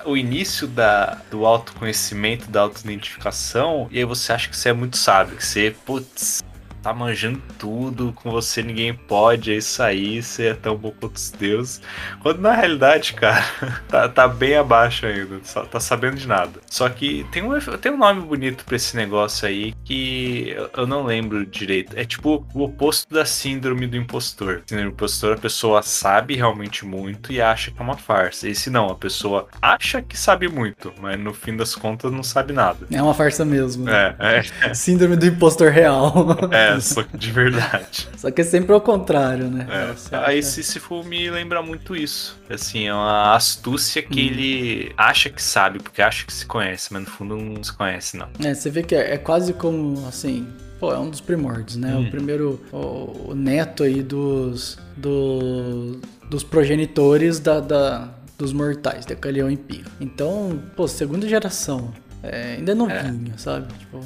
o 0.05 0.17
início 0.17 0.67
da, 0.67 1.21
do 1.31 1.45
autoconhecimento, 1.45 2.51
da 2.51 2.63
autoidentificação, 2.63 3.89
e 3.91 3.99
aí 3.99 4.05
você 4.05 4.33
acha 4.33 4.49
que 4.49 4.57
você 4.57 4.71
é 4.71 4.73
muito 4.73 4.97
sábio, 4.97 5.37
que 5.37 5.45
você, 5.45 5.75
putz, 5.85 6.43
tá 6.83 6.93
manjando 6.93 7.41
tudo, 7.59 8.13
com 8.13 8.31
você 8.31 8.63
ninguém 8.63 8.95
pode, 8.95 9.53
é 9.53 9.57
isso 9.57 9.83
aí, 9.83 10.23
você 10.23 10.47
é 10.47 10.55
tão 10.55 10.77
bom 10.77 10.93
quanto 10.99 11.17
os 11.17 11.31
deuses. 11.31 11.81
Quando 12.23 12.41
na 12.41 12.53
realidade, 12.53 13.15
cara, 13.15 13.45
tá, 13.89 14.09
tá 14.09 14.29
bem 14.29 14.57
abaixo 14.57 15.07
ainda, 15.07 15.41
só 15.43 15.65
tá 15.65 15.81
sabendo 15.81 16.17
de 16.17 16.27
nada. 16.27 16.61
Só 16.71 16.89
que 16.89 17.27
tem 17.31 17.43
um, 17.43 17.59
tem 17.59 17.93
um 17.93 17.99
nome 17.99 18.21
bonito 18.23 18.65
pra 18.65 18.77
esse 18.77 18.97
negócio 18.97 19.47
aí 19.47 19.75
que 19.85 20.57
eu 20.77 20.87
não 20.87 21.05
lembro 21.05 21.45
direito. 21.47 21.99
É 21.99 22.05
tipo 22.05 22.47
o 22.55 22.63
oposto 22.63 23.13
da 23.13 23.25
síndrome 23.25 23.87
do 23.87 23.97
impostor. 23.97 24.63
Síndrome 24.67 24.91
do 24.91 24.95
impostor, 24.95 25.35
a 25.35 25.41
pessoa 25.41 25.83
sabe 25.83 26.35
realmente 26.35 26.85
muito 26.85 27.33
e 27.33 27.41
acha 27.41 27.71
que 27.71 27.81
é 27.81 27.83
uma 27.83 27.97
farsa. 27.97 28.49
Esse 28.49 28.71
não, 28.71 28.89
a 28.89 28.95
pessoa 28.95 29.49
acha 29.61 30.03
que 30.03 30.19
sabe 30.19 30.49
muito, 30.49 30.93
mas 31.01 31.19
no 31.19 31.33
fim 31.33 31.57
das 31.57 31.75
contas 31.75 32.13
não 32.13 32.23
sabe 32.23 32.53
nada. 32.53 32.87
É 32.91 33.03
uma 33.03 33.15
farsa 33.15 33.45
mesmo. 33.45 33.85
Né? 33.85 34.15
É, 34.19 34.43
é. 34.63 34.75
Síndrome 34.75 35.17
do 35.17 35.27
impostor 35.27 35.71
real. 35.71 36.13
É, 36.51 36.68
só 36.81 37.03
que 37.03 37.17
de 37.17 37.31
verdade. 37.31 38.09
Só 38.19 38.31
que 38.31 38.41
é 38.41 38.45
sempre 38.45 38.73
ao 38.73 38.81
contrário, 38.81 39.49
né? 39.49 39.67
É. 39.71 40.17
Aí 40.17 40.43
Sísifo 40.43 41.05
me 41.05 41.31
lembra 41.31 41.63
muito 41.63 41.95
isso. 41.95 42.37
Assim, 42.51 42.87
é 42.87 42.93
uma 42.93 43.35
astúcia 43.35 44.03
que 44.03 44.21
hum. 44.21 44.25
ele 44.25 44.93
acha 44.97 45.31
que 45.31 45.41
sabe, 45.43 45.79
porque 45.79 46.03
acha 46.03 46.27
que 46.27 46.33
se 46.33 46.45
conhece, 46.45 46.93
mas 46.93 47.03
no 47.03 47.09
fundo 47.09 47.37
não 47.37 47.63
se 47.63 47.73
conhece, 47.73 48.17
não. 48.17 48.29
É, 48.45 48.55
você 48.55 48.71
vê 48.71 48.83
que 48.83 48.95
é, 48.95 49.15
é 49.15 49.19
quase 49.19 49.53
como, 49.53 50.07
assim, 50.09 50.47
Pô, 50.79 50.93
é 50.93 50.99
um 50.99 51.11
dos 51.11 51.21
primórdios, 51.21 51.77
né? 51.77 51.95
Hum. 51.95 52.07
O 52.07 52.11
primeiro, 52.11 52.61
o, 52.73 53.31
o, 53.31 53.35
neto 53.35 53.83
aí 53.83 54.01
dos, 54.01 54.79
do, 54.97 56.01
dos 56.31 56.45
progenitores 56.45 57.41
da, 57.41 57.59
da, 57.59 58.15
dos 58.37 58.53
mortais, 58.53 59.05
Decalião 59.05 59.51
e 59.51 59.57
Pio. 59.57 59.85
Então, 60.01 60.63
pô, 60.77 60.87
segunda 60.87 61.29
geração. 61.29 61.93
É, 62.23 62.55
ainda 62.55 62.75
não 62.75 62.89
é. 62.89 63.13
sabe? 63.37 63.73
Tipo, 63.75 64.01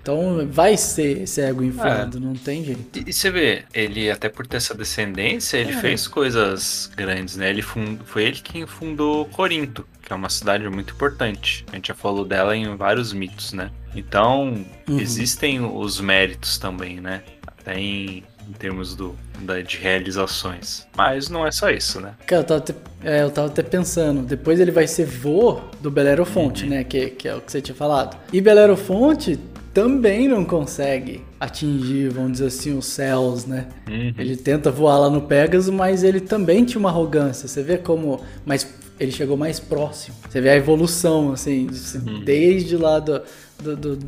então 0.00 0.46
vai 0.50 0.76
ser 0.76 1.22
esse 1.22 1.40
ego 1.40 1.62
inflado, 1.62 2.18
é. 2.18 2.20
não 2.20 2.34
tem 2.34 2.64
jeito. 2.64 2.98
E, 2.98 3.10
e, 3.10 3.12
você 3.12 3.30
vê, 3.30 3.64
ele 3.72 4.10
até 4.10 4.28
por 4.28 4.46
ter 4.46 4.56
essa 4.56 4.74
descendência, 4.74 5.58
ele 5.58 5.72
é. 5.72 5.76
fez 5.76 6.08
coisas 6.08 6.90
grandes, 6.96 7.36
né? 7.36 7.50
Ele 7.50 7.62
fund... 7.62 8.00
Foi 8.04 8.24
ele 8.24 8.40
quem 8.40 8.66
fundou 8.66 9.26
Corinto, 9.26 9.86
que 10.02 10.12
é 10.12 10.16
uma 10.16 10.30
cidade 10.30 10.68
muito 10.68 10.94
importante. 10.94 11.64
A 11.72 11.76
gente 11.76 11.88
já 11.88 11.94
falou 11.94 12.24
dela 12.24 12.56
em 12.56 12.76
vários 12.76 13.12
mitos, 13.12 13.52
né? 13.52 13.70
Então, 13.94 14.64
uhum. 14.88 14.98
existem 14.98 15.60
os 15.60 16.00
méritos 16.00 16.58
também, 16.58 17.00
né? 17.00 17.22
Até 17.46 17.78
em 17.78 18.24
em 18.50 18.52
termos 18.52 18.96
do, 18.96 19.16
da, 19.42 19.60
de 19.60 19.76
realizações. 19.76 20.84
Mas 20.96 21.28
não 21.28 21.46
é 21.46 21.52
só 21.52 21.70
isso, 21.70 22.00
né? 22.00 22.14
Cara, 22.26 22.42
eu 22.42 22.44
tava, 22.44 22.58
até, 22.58 22.74
é, 23.04 23.22
eu 23.22 23.30
tava 23.30 23.46
até 23.46 23.62
pensando, 23.62 24.22
depois 24.22 24.58
ele 24.58 24.72
vai 24.72 24.88
ser 24.88 25.06
vô 25.06 25.60
do 25.80 25.88
Belerofonte, 25.88 26.64
uhum. 26.64 26.70
né? 26.70 26.84
Que, 26.84 27.10
que 27.10 27.28
é 27.28 27.34
o 27.36 27.40
que 27.40 27.52
você 27.52 27.60
tinha 27.60 27.74
falado. 27.74 28.16
E 28.32 28.40
Belerofonte 28.40 29.38
também 29.72 30.26
não 30.26 30.44
consegue 30.44 31.22
atingir, 31.38 32.08
vamos 32.10 32.32
dizer 32.32 32.46
assim, 32.46 32.76
os 32.76 32.86
céus, 32.86 33.46
né? 33.46 33.68
Uhum. 33.88 34.12
Ele 34.18 34.36
tenta 34.36 34.70
voar 34.70 34.98
lá 34.98 35.10
no 35.10 35.22
Pegasus, 35.22 35.72
mas 35.72 36.02
ele 36.02 36.20
também 36.20 36.64
tinha 36.64 36.78
uma 36.78 36.88
arrogância. 36.88 37.46
Você 37.46 37.62
vê 37.62 37.78
como. 37.78 38.20
Mas 38.44 38.66
ele 38.98 39.12
chegou 39.12 39.36
mais 39.36 39.60
próximo. 39.60 40.16
Você 40.28 40.40
vê 40.40 40.50
a 40.50 40.56
evolução, 40.56 41.32
assim, 41.32 41.68
uhum. 42.06 42.20
desde 42.24 42.76
lá 42.76 42.98
do, 42.98 43.22
do, 43.58 43.76
do 43.76 43.98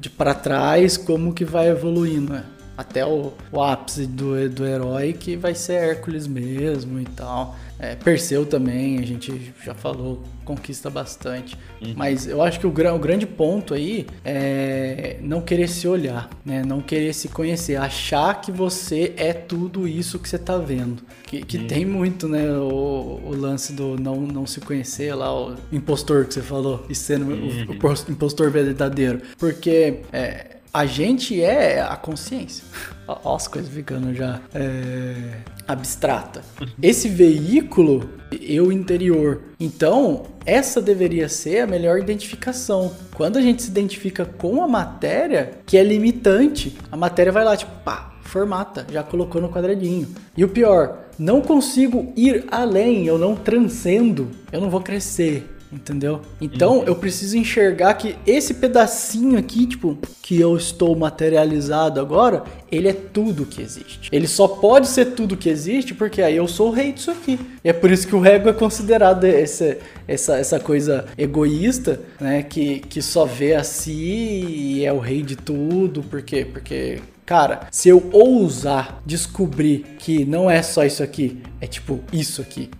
de 0.00 0.08
para 0.08 0.32
trás, 0.32 0.96
como 0.96 1.34
que 1.34 1.44
vai 1.44 1.68
evoluindo, 1.68 2.32
né? 2.32 2.44
Até 2.78 3.04
o, 3.04 3.32
o 3.50 3.60
ápice 3.60 4.06
do, 4.06 4.48
do 4.48 4.64
herói, 4.64 5.12
que 5.12 5.36
vai 5.36 5.52
ser 5.52 5.72
Hércules 5.72 6.28
mesmo 6.28 7.00
e 7.00 7.04
tal. 7.04 7.56
É, 7.76 7.96
Perseu 7.96 8.46
também, 8.46 8.98
a 8.98 9.06
gente 9.06 9.52
já 9.64 9.74
falou, 9.74 10.22
conquista 10.44 10.88
bastante. 10.88 11.56
Uhum. 11.80 11.94
Mas 11.96 12.26
eu 12.26 12.40
acho 12.40 12.58
que 12.60 12.66
o, 12.66 12.70
o, 12.70 12.98
grande 12.98 13.26
ponto 13.26 13.74
aí 13.74 14.06
é 14.24 15.18
não 15.20 15.40
querer 15.40 15.68
se 15.68 15.86
olhar, 15.88 16.30
né? 16.44 16.64
Não 16.64 16.80
querer 16.80 17.12
se 17.12 17.28
conhecer, 17.28 17.76
achar 17.76 18.40
que 18.40 18.52
você 18.52 19.12
é 19.16 19.32
tudo 19.32 19.86
isso 19.86 20.18
que 20.18 20.28
você 20.28 20.38
tá 20.38 20.56
vendo. 20.56 21.02
Que, 21.24 21.44
que 21.44 21.58
uhum. 21.58 21.66
tem 21.66 21.84
muito, 21.84 22.28
né? 22.28 22.48
O, 22.50 23.20
o, 23.24 23.34
lance 23.36 23.72
do 23.72 23.96
não, 23.96 24.20
não 24.20 24.46
se 24.46 24.60
conhecer 24.60 25.14
lá, 25.14 25.32
o 25.32 25.56
impostor 25.72 26.26
que 26.26 26.34
você 26.34 26.42
falou, 26.42 26.84
e 26.88 26.94
sendo 26.94 27.26
uhum. 27.26 27.66
o, 27.68 27.72
o, 27.72 28.12
impostor 28.12 28.50
verdadeiro. 28.50 29.20
Porque 29.36 30.00
é, 30.12 30.57
a 30.78 30.86
gente 30.86 31.42
é 31.42 31.80
a 31.80 31.96
consciência. 31.96 32.62
Olha 33.08 33.34
as 33.34 33.48
coisas 33.48 33.68
ficando 33.68 34.14
já 34.14 34.40
é, 34.54 35.40
abstrata. 35.66 36.40
Esse 36.80 37.08
veículo, 37.08 38.08
eu 38.40 38.70
interior. 38.70 39.40
Então, 39.58 40.26
essa 40.46 40.80
deveria 40.80 41.28
ser 41.28 41.62
a 41.62 41.66
melhor 41.66 41.98
identificação. 41.98 42.94
Quando 43.12 43.38
a 43.38 43.42
gente 43.42 43.64
se 43.64 43.70
identifica 43.70 44.24
com 44.24 44.62
a 44.62 44.68
matéria, 44.68 45.58
que 45.66 45.76
é 45.76 45.82
limitante, 45.82 46.78
a 46.92 46.96
matéria 46.96 47.32
vai 47.32 47.44
lá, 47.44 47.56
tipo, 47.56 47.72
pá, 47.84 48.12
formata, 48.22 48.86
já 48.92 49.02
colocou 49.02 49.42
no 49.42 49.48
quadradinho. 49.48 50.06
E 50.36 50.44
o 50.44 50.48
pior, 50.48 51.08
não 51.18 51.40
consigo 51.40 52.12
ir 52.14 52.44
além, 52.52 53.04
eu 53.04 53.18
não 53.18 53.34
transcendo, 53.34 54.30
eu 54.52 54.60
não 54.60 54.70
vou 54.70 54.80
crescer 54.80 55.57
entendeu? 55.72 56.22
Então 56.40 56.84
eu 56.84 56.94
preciso 56.96 57.36
enxergar 57.36 57.94
que 57.94 58.16
esse 58.26 58.54
pedacinho 58.54 59.38
aqui, 59.38 59.66
tipo, 59.66 59.98
que 60.22 60.40
eu 60.40 60.56
estou 60.56 60.96
materializado 60.96 62.00
agora, 62.00 62.44
ele 62.70 62.88
é 62.88 62.92
tudo 62.92 63.46
que 63.46 63.62
existe. 63.62 64.08
Ele 64.12 64.26
só 64.26 64.48
pode 64.48 64.88
ser 64.88 65.06
tudo 65.12 65.36
que 65.36 65.48
existe 65.48 65.94
porque 65.94 66.22
aí 66.22 66.36
eu 66.36 66.48
sou 66.48 66.68
o 66.68 66.72
rei 66.72 66.92
disso 66.92 67.10
aqui. 67.10 67.38
E 67.64 67.68
é 67.68 67.72
por 67.72 67.90
isso 67.90 68.06
que 68.06 68.14
o 68.14 68.24
ego 68.24 68.48
é 68.48 68.52
considerado 68.52 69.24
esse, 69.24 69.78
essa, 70.06 70.36
essa 70.36 70.60
coisa 70.60 71.06
egoísta, 71.16 72.00
né? 72.20 72.42
Que, 72.42 72.80
que 72.80 73.00
só 73.02 73.24
vê 73.24 73.54
a 73.54 73.64
si 73.64 73.92
e 73.92 74.84
é 74.84 74.92
o 74.92 74.98
rei 74.98 75.22
de 75.22 75.36
tudo. 75.36 76.02
Por 76.02 76.22
quê? 76.22 76.44
Porque 76.44 77.00
Cara, 77.28 77.68
se 77.70 77.90
eu 77.90 78.08
ousar 78.10 79.02
descobrir 79.04 79.84
que 79.98 80.24
não 80.24 80.50
é 80.50 80.62
só 80.62 80.82
isso 80.86 81.02
aqui, 81.02 81.42
é 81.60 81.66
tipo 81.66 82.00
isso 82.10 82.40
aqui. 82.40 82.70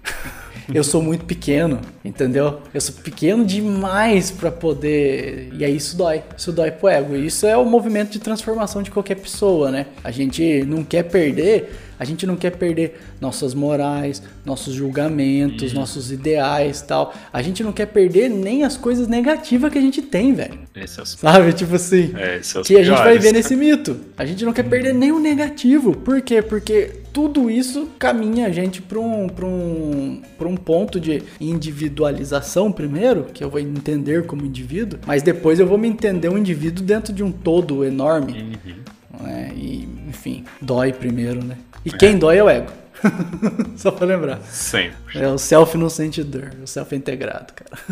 Eu 0.73 0.85
sou 0.85 1.03
muito 1.03 1.25
pequeno, 1.25 1.81
entendeu? 2.05 2.61
Eu 2.75 2.81
sou 2.81 2.95
pequeno 2.97 3.45
demais 3.45 4.31
para 4.31 4.51
poder. 4.51 5.51
E 5.53 5.65
aí 5.65 5.77
isso 5.77 5.97
dói. 5.97 6.23
Isso 6.37 6.53
dói 6.53 6.71
pro 6.71 6.89
ego. 6.89 7.17
E 7.17 7.27
isso 7.27 7.47
é 7.47 7.57
o 7.57 7.65
movimento 7.65 8.11
de 8.11 8.19
transformação 8.19 8.83
de 8.83 8.91
qualquer 8.91 9.17
pessoa, 9.17 9.71
né? 9.71 9.87
A 10.05 10.11
gente 10.11 10.65
não 10.65 10.85
quer 10.85 11.05
perder 11.05 11.71
a 11.99 12.05
gente 12.05 12.27
não 12.27 12.37
quer 12.37 12.51
perder 12.51 13.01
nossas 13.21 13.55
morais, 13.55 14.23
nossos 14.45 14.73
julgamentos, 14.73 15.73
uhum. 15.73 15.81
nossos 15.81 16.13
ideais 16.13 16.81
tal. 16.81 17.13
A 17.33 17.43
gente 17.43 17.65
não 17.65 17.73
quer 17.73 17.87
perder 17.87 18.29
nem 18.29 18.65
as 18.65 18.77
coisas 18.77 19.09
negativas 19.09 19.73
que 19.73 19.79
a 19.79 19.81
gente 19.81 20.01
tem, 20.01 20.33
velho. 20.33 20.59
Esse 20.77 21.01
é 21.01 21.03
os... 21.03 21.11
Sabe? 21.11 21.53
Tipo 21.53 21.75
assim. 21.75 22.13
É, 22.17 22.37
é 22.37 22.63
que 22.63 22.77
a 22.77 22.85
gente 22.85 22.99
vai 22.99 23.19
ver 23.19 23.33
nesse 23.33 23.57
mito. 23.57 23.99
A 24.17 24.25
gente 24.25 24.45
não 24.45 24.53
quer 24.53 24.63
perder 24.63 24.95
nem 24.95 25.11
o 25.11 25.19
negativo. 25.19 25.97
Por 25.97 26.23
quê? 26.23 26.41
Porque 26.41 26.93
tudo 27.19 27.51
isso 27.51 27.91
caminha 27.99 28.47
a 28.47 28.51
gente 28.53 28.81
para 28.81 28.97
um, 28.97 29.27
um, 29.27 30.23
um 30.41 30.57
ponto 30.57 31.01
de 31.01 31.21
individualização 31.41 32.71
primeiro, 32.71 33.25
que 33.25 33.43
eu 33.43 33.51
vou 33.51 33.59
entender 33.59 34.25
como 34.25 34.47
indivíduo, 34.47 35.01
mas 35.05 35.21
depois 35.21 35.59
eu 35.59 35.67
vou 35.67 35.77
me 35.77 35.89
entender 35.89 36.29
um 36.29 36.39
indivíduo 36.39 36.85
dentro 36.85 37.13
de 37.13 37.25
um 37.25 37.33
todo 37.33 37.85
enorme. 37.85 38.57
Uhum. 38.65 39.27
É, 39.27 39.53
e, 39.53 39.89
enfim, 40.07 40.45
dói 40.63 40.93
primeiro, 40.93 41.45
né? 41.45 41.59
E 41.85 41.91
quem 41.91 42.11
é. 42.11 42.15
dói 42.15 42.37
é 42.37 42.45
o 42.45 42.49
ego. 42.49 42.71
Só 43.77 43.91
pra 43.91 44.07
lembrar. 44.07 44.41
Sempre. 44.43 45.19
É 45.19 45.27
o 45.27 45.39
self 45.39 45.77
não 45.77 45.91
sente 45.91 46.23
dor, 46.23 46.53
o 46.63 46.69
self 46.69 46.95
é 46.95 46.99
integrado, 46.99 47.53
cara. 47.53 47.83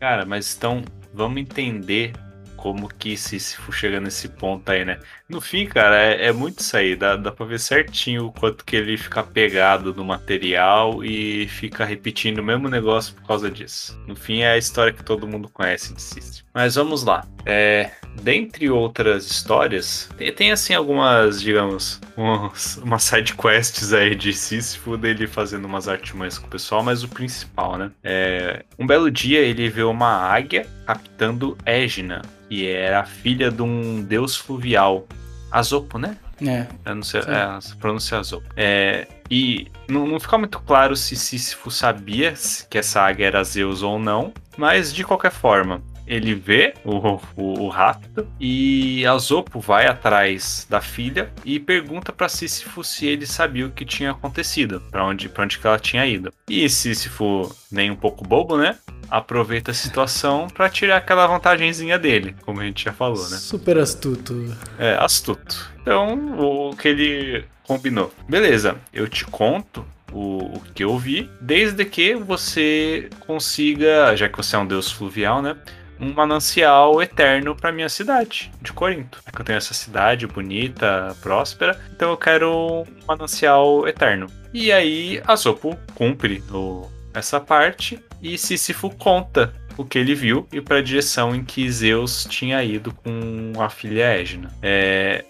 Cara, 0.00 0.24
mas 0.24 0.56
então 0.56 0.82
vamos 1.12 1.42
entender 1.42 2.14
como 2.58 2.88
que 2.88 3.16
Sísifo 3.16 3.72
chega 3.72 4.00
nesse 4.00 4.28
ponto 4.28 4.68
aí, 4.68 4.84
né? 4.84 4.98
No 5.28 5.40
fim, 5.40 5.64
cara, 5.64 5.96
é, 5.96 6.26
é 6.26 6.32
muito 6.32 6.58
isso 6.58 6.76
aí. 6.76 6.96
Dá, 6.96 7.16
dá 7.16 7.30
pra 7.30 7.46
ver 7.46 7.60
certinho 7.60 8.26
o 8.26 8.32
quanto 8.32 8.64
que 8.64 8.74
ele 8.74 8.98
fica 8.98 9.22
pegado 9.22 9.94
no 9.94 10.04
material 10.04 11.04
e 11.04 11.46
fica 11.48 11.84
repetindo 11.84 12.38
o 12.38 12.44
mesmo 12.44 12.68
negócio 12.68 13.14
por 13.14 13.26
causa 13.26 13.50
disso. 13.50 13.98
No 14.06 14.16
fim, 14.16 14.40
é 14.40 14.52
a 14.52 14.58
história 14.58 14.92
que 14.92 15.04
todo 15.04 15.26
mundo 15.26 15.48
conhece 15.48 15.94
de 15.94 16.02
Sísifo. 16.02 16.44
Mas 16.52 16.74
vamos 16.74 17.04
lá. 17.04 17.24
É, 17.46 17.92
dentre 18.20 18.68
outras 18.68 19.30
histórias, 19.30 20.10
tem, 20.18 20.32
tem 20.32 20.50
assim 20.50 20.74
algumas, 20.74 21.40
digamos, 21.40 22.00
umas, 22.16 22.76
umas 22.78 23.04
side 23.04 23.34
quests 23.34 23.92
aí 23.92 24.14
de 24.16 24.32
Sísifo 24.32 24.96
dele 24.96 25.28
fazendo 25.28 25.66
umas 25.66 25.88
artimanhas 25.88 26.38
com 26.38 26.48
o 26.48 26.50
pessoal, 26.50 26.82
mas 26.82 27.04
o 27.04 27.08
principal, 27.08 27.78
né? 27.78 27.92
É, 28.02 28.64
um 28.76 28.86
belo 28.86 29.10
dia 29.10 29.38
ele 29.38 29.68
vê 29.68 29.84
uma 29.84 30.08
águia 30.08 30.66
captando 30.88 31.58
Égina, 31.66 32.22
que 32.48 32.66
era 32.66 33.04
filha 33.04 33.50
de 33.50 33.60
um 33.60 34.02
deus 34.02 34.34
fluvial. 34.34 35.06
Azopo, 35.50 35.98
né? 35.98 36.16
É. 36.40 36.66
Eu 36.84 36.94
não 36.94 37.02
sei, 37.02 37.20
é, 37.20 37.58
pronúncia 37.78 38.18
Azopo. 38.18 38.46
É, 38.56 39.06
e 39.30 39.70
não, 39.86 40.06
não 40.06 40.18
fica 40.18 40.38
muito 40.38 40.58
claro 40.60 40.96
se 40.96 41.14
Sísifo 41.14 41.70
sabia 41.70 42.32
que 42.70 42.78
essa 42.78 43.02
águia 43.02 43.26
era 43.26 43.44
Zeus 43.44 43.82
ou 43.82 43.98
não, 43.98 44.32
mas 44.56 44.94
de 44.94 45.04
qualquer 45.04 45.30
forma, 45.30 45.82
ele 46.06 46.34
vê 46.34 46.72
o, 46.84 47.20
o, 47.36 47.64
o 47.64 47.68
rapto 47.68 48.26
e 48.40 49.06
Azopo 49.06 49.60
vai 49.60 49.86
atrás 49.86 50.66
da 50.70 50.80
filha 50.80 51.30
e 51.44 51.60
pergunta 51.60 52.12
para 52.12 52.30
Sísifo 52.30 52.82
se 52.82 53.06
ele 53.06 53.26
sabia 53.26 53.66
o 53.66 53.70
que 53.70 53.84
tinha 53.84 54.12
acontecido, 54.12 54.82
para 54.90 55.04
onde, 55.04 55.28
pra 55.28 55.44
onde 55.44 55.58
que 55.58 55.66
ela 55.66 55.78
tinha 55.78 56.06
ido. 56.06 56.32
E 56.48 56.68
Sísifo, 56.70 57.54
nem 57.70 57.90
um 57.90 57.96
pouco 57.96 58.26
bobo, 58.26 58.56
né? 58.56 58.76
Aproveita 59.10 59.70
a 59.70 59.74
situação 59.74 60.48
pra 60.48 60.68
tirar 60.68 60.98
aquela 60.98 61.26
vantagenzinha 61.26 61.98
dele, 61.98 62.34
como 62.42 62.60
a 62.60 62.64
gente 62.64 62.84
já 62.84 62.92
falou, 62.92 63.28
né? 63.28 63.36
Super 63.36 63.78
astuto. 63.78 64.54
É, 64.78 64.96
astuto. 65.00 65.70
Então, 65.80 66.38
o 66.38 66.76
que 66.76 66.88
ele 66.88 67.44
combinou. 67.64 68.12
Beleza, 68.28 68.76
eu 68.92 69.06
te 69.06 69.24
conto 69.26 69.84
o, 70.12 70.56
o 70.56 70.60
que 70.74 70.82
eu 70.82 70.96
vi, 70.98 71.30
desde 71.40 71.84
que 71.84 72.14
você 72.14 73.10
consiga, 73.20 74.16
já 74.16 74.28
que 74.28 74.36
você 74.36 74.56
é 74.56 74.58
um 74.58 74.66
deus 74.66 74.90
fluvial, 74.90 75.42
né? 75.42 75.56
Um 76.00 76.12
manancial 76.12 77.02
eterno 77.02 77.56
para 77.56 77.72
minha 77.72 77.88
cidade 77.88 78.50
de 78.62 78.72
Corinto. 78.72 79.20
É 79.26 79.32
que 79.32 79.40
eu 79.40 79.44
tenho 79.44 79.56
essa 79.56 79.74
cidade 79.74 80.26
bonita, 80.26 81.14
próspera, 81.20 81.78
então 81.92 82.10
eu 82.10 82.16
quero 82.16 82.50
um 82.52 83.06
manancial 83.06 83.86
eterno. 83.86 84.28
E 84.54 84.72
aí 84.72 85.20
a 85.26 85.36
Sopo 85.36 85.76
cumpre 85.94 86.42
o, 86.50 86.88
essa 87.12 87.40
parte 87.40 88.00
e 88.22 88.36
Sísifo 88.36 88.90
conta 88.90 89.52
o 89.76 89.84
que 89.84 89.98
ele 89.98 90.14
viu 90.14 90.46
e 90.52 90.60
para 90.60 90.78
a 90.78 90.82
direção 90.82 91.34
em 91.34 91.44
que 91.44 91.70
Zeus 91.70 92.24
tinha 92.24 92.62
ido 92.64 92.92
com 92.92 93.52
a 93.60 93.70
filha 93.70 94.04
Égina. 94.04 94.52
É, 94.60 95.24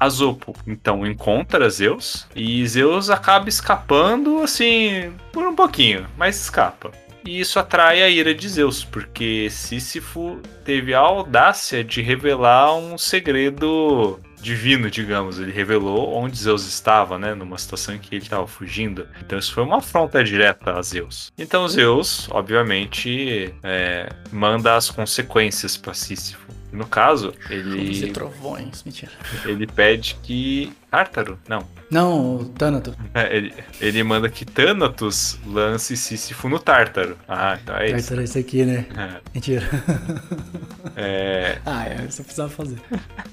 Azopo 0.00 0.54
então 0.66 1.06
encontra 1.06 1.70
Zeus 1.70 2.26
e 2.34 2.66
Zeus 2.66 3.08
acaba 3.10 3.48
escapando 3.48 4.42
assim 4.42 5.12
por 5.30 5.46
um 5.46 5.54
pouquinho, 5.54 6.06
mas 6.16 6.40
escapa. 6.40 6.90
E 7.24 7.38
isso 7.38 7.60
atrai 7.60 8.02
a 8.02 8.08
ira 8.08 8.34
de 8.34 8.48
Zeus, 8.48 8.82
porque 8.82 9.48
Sísifo 9.48 10.40
teve 10.64 10.92
a 10.92 10.98
audácia 10.98 11.84
de 11.84 12.02
revelar 12.02 12.74
um 12.74 12.98
segredo 12.98 14.18
divino, 14.42 14.90
digamos. 14.90 15.38
Ele 15.38 15.52
revelou 15.52 16.14
onde 16.14 16.36
Zeus 16.36 16.66
estava, 16.66 17.18
né? 17.18 17.34
Numa 17.34 17.56
situação 17.56 17.94
em 17.94 17.98
que 17.98 18.14
ele 18.14 18.24
estava 18.24 18.46
fugindo. 18.46 19.06
Então 19.20 19.38
isso 19.38 19.52
foi 19.52 19.62
uma 19.62 19.78
afronta 19.78 20.22
direta 20.22 20.78
a 20.78 20.82
Zeus. 20.82 21.32
Então 21.38 21.66
Zeus, 21.68 22.28
obviamente, 22.30 23.54
é, 23.62 24.08
manda 24.30 24.76
as 24.76 24.90
consequências 24.90 25.76
para 25.76 25.94
Sísifo. 25.94 26.42
No 26.72 26.86
caso, 26.86 27.34
ele. 27.50 28.10
trovões, 28.12 28.82
mentira. 28.82 29.12
Ele 29.44 29.66
pede 29.66 30.16
que. 30.22 30.72
Tártaro? 30.92 31.38
Não. 31.48 31.66
Não, 31.90 32.36
o 32.36 32.44
Thanatos. 32.50 32.94
É, 33.14 33.34
ele, 33.36 33.54
ele 33.80 34.02
manda 34.02 34.28
que 34.28 34.44
Thanatos 34.44 35.38
lance 35.46 35.96
Sísifo 35.96 36.48
no 36.48 36.58
Tártaro. 36.58 37.16
Ah, 37.26 37.58
então 37.62 37.76
é 37.76 37.86
isso. 37.86 37.94
Tártaro 37.96 38.20
é 38.20 38.24
esse 38.24 38.38
aqui, 38.38 38.64
né? 38.64 38.86
É. 38.96 39.20
Mentira. 39.34 39.66
É, 40.94 41.58
ah, 41.64 41.86
é, 41.88 42.04
isso 42.06 42.20
eu 42.20 42.24
precisava 42.24 42.50
fazer. 42.50 42.76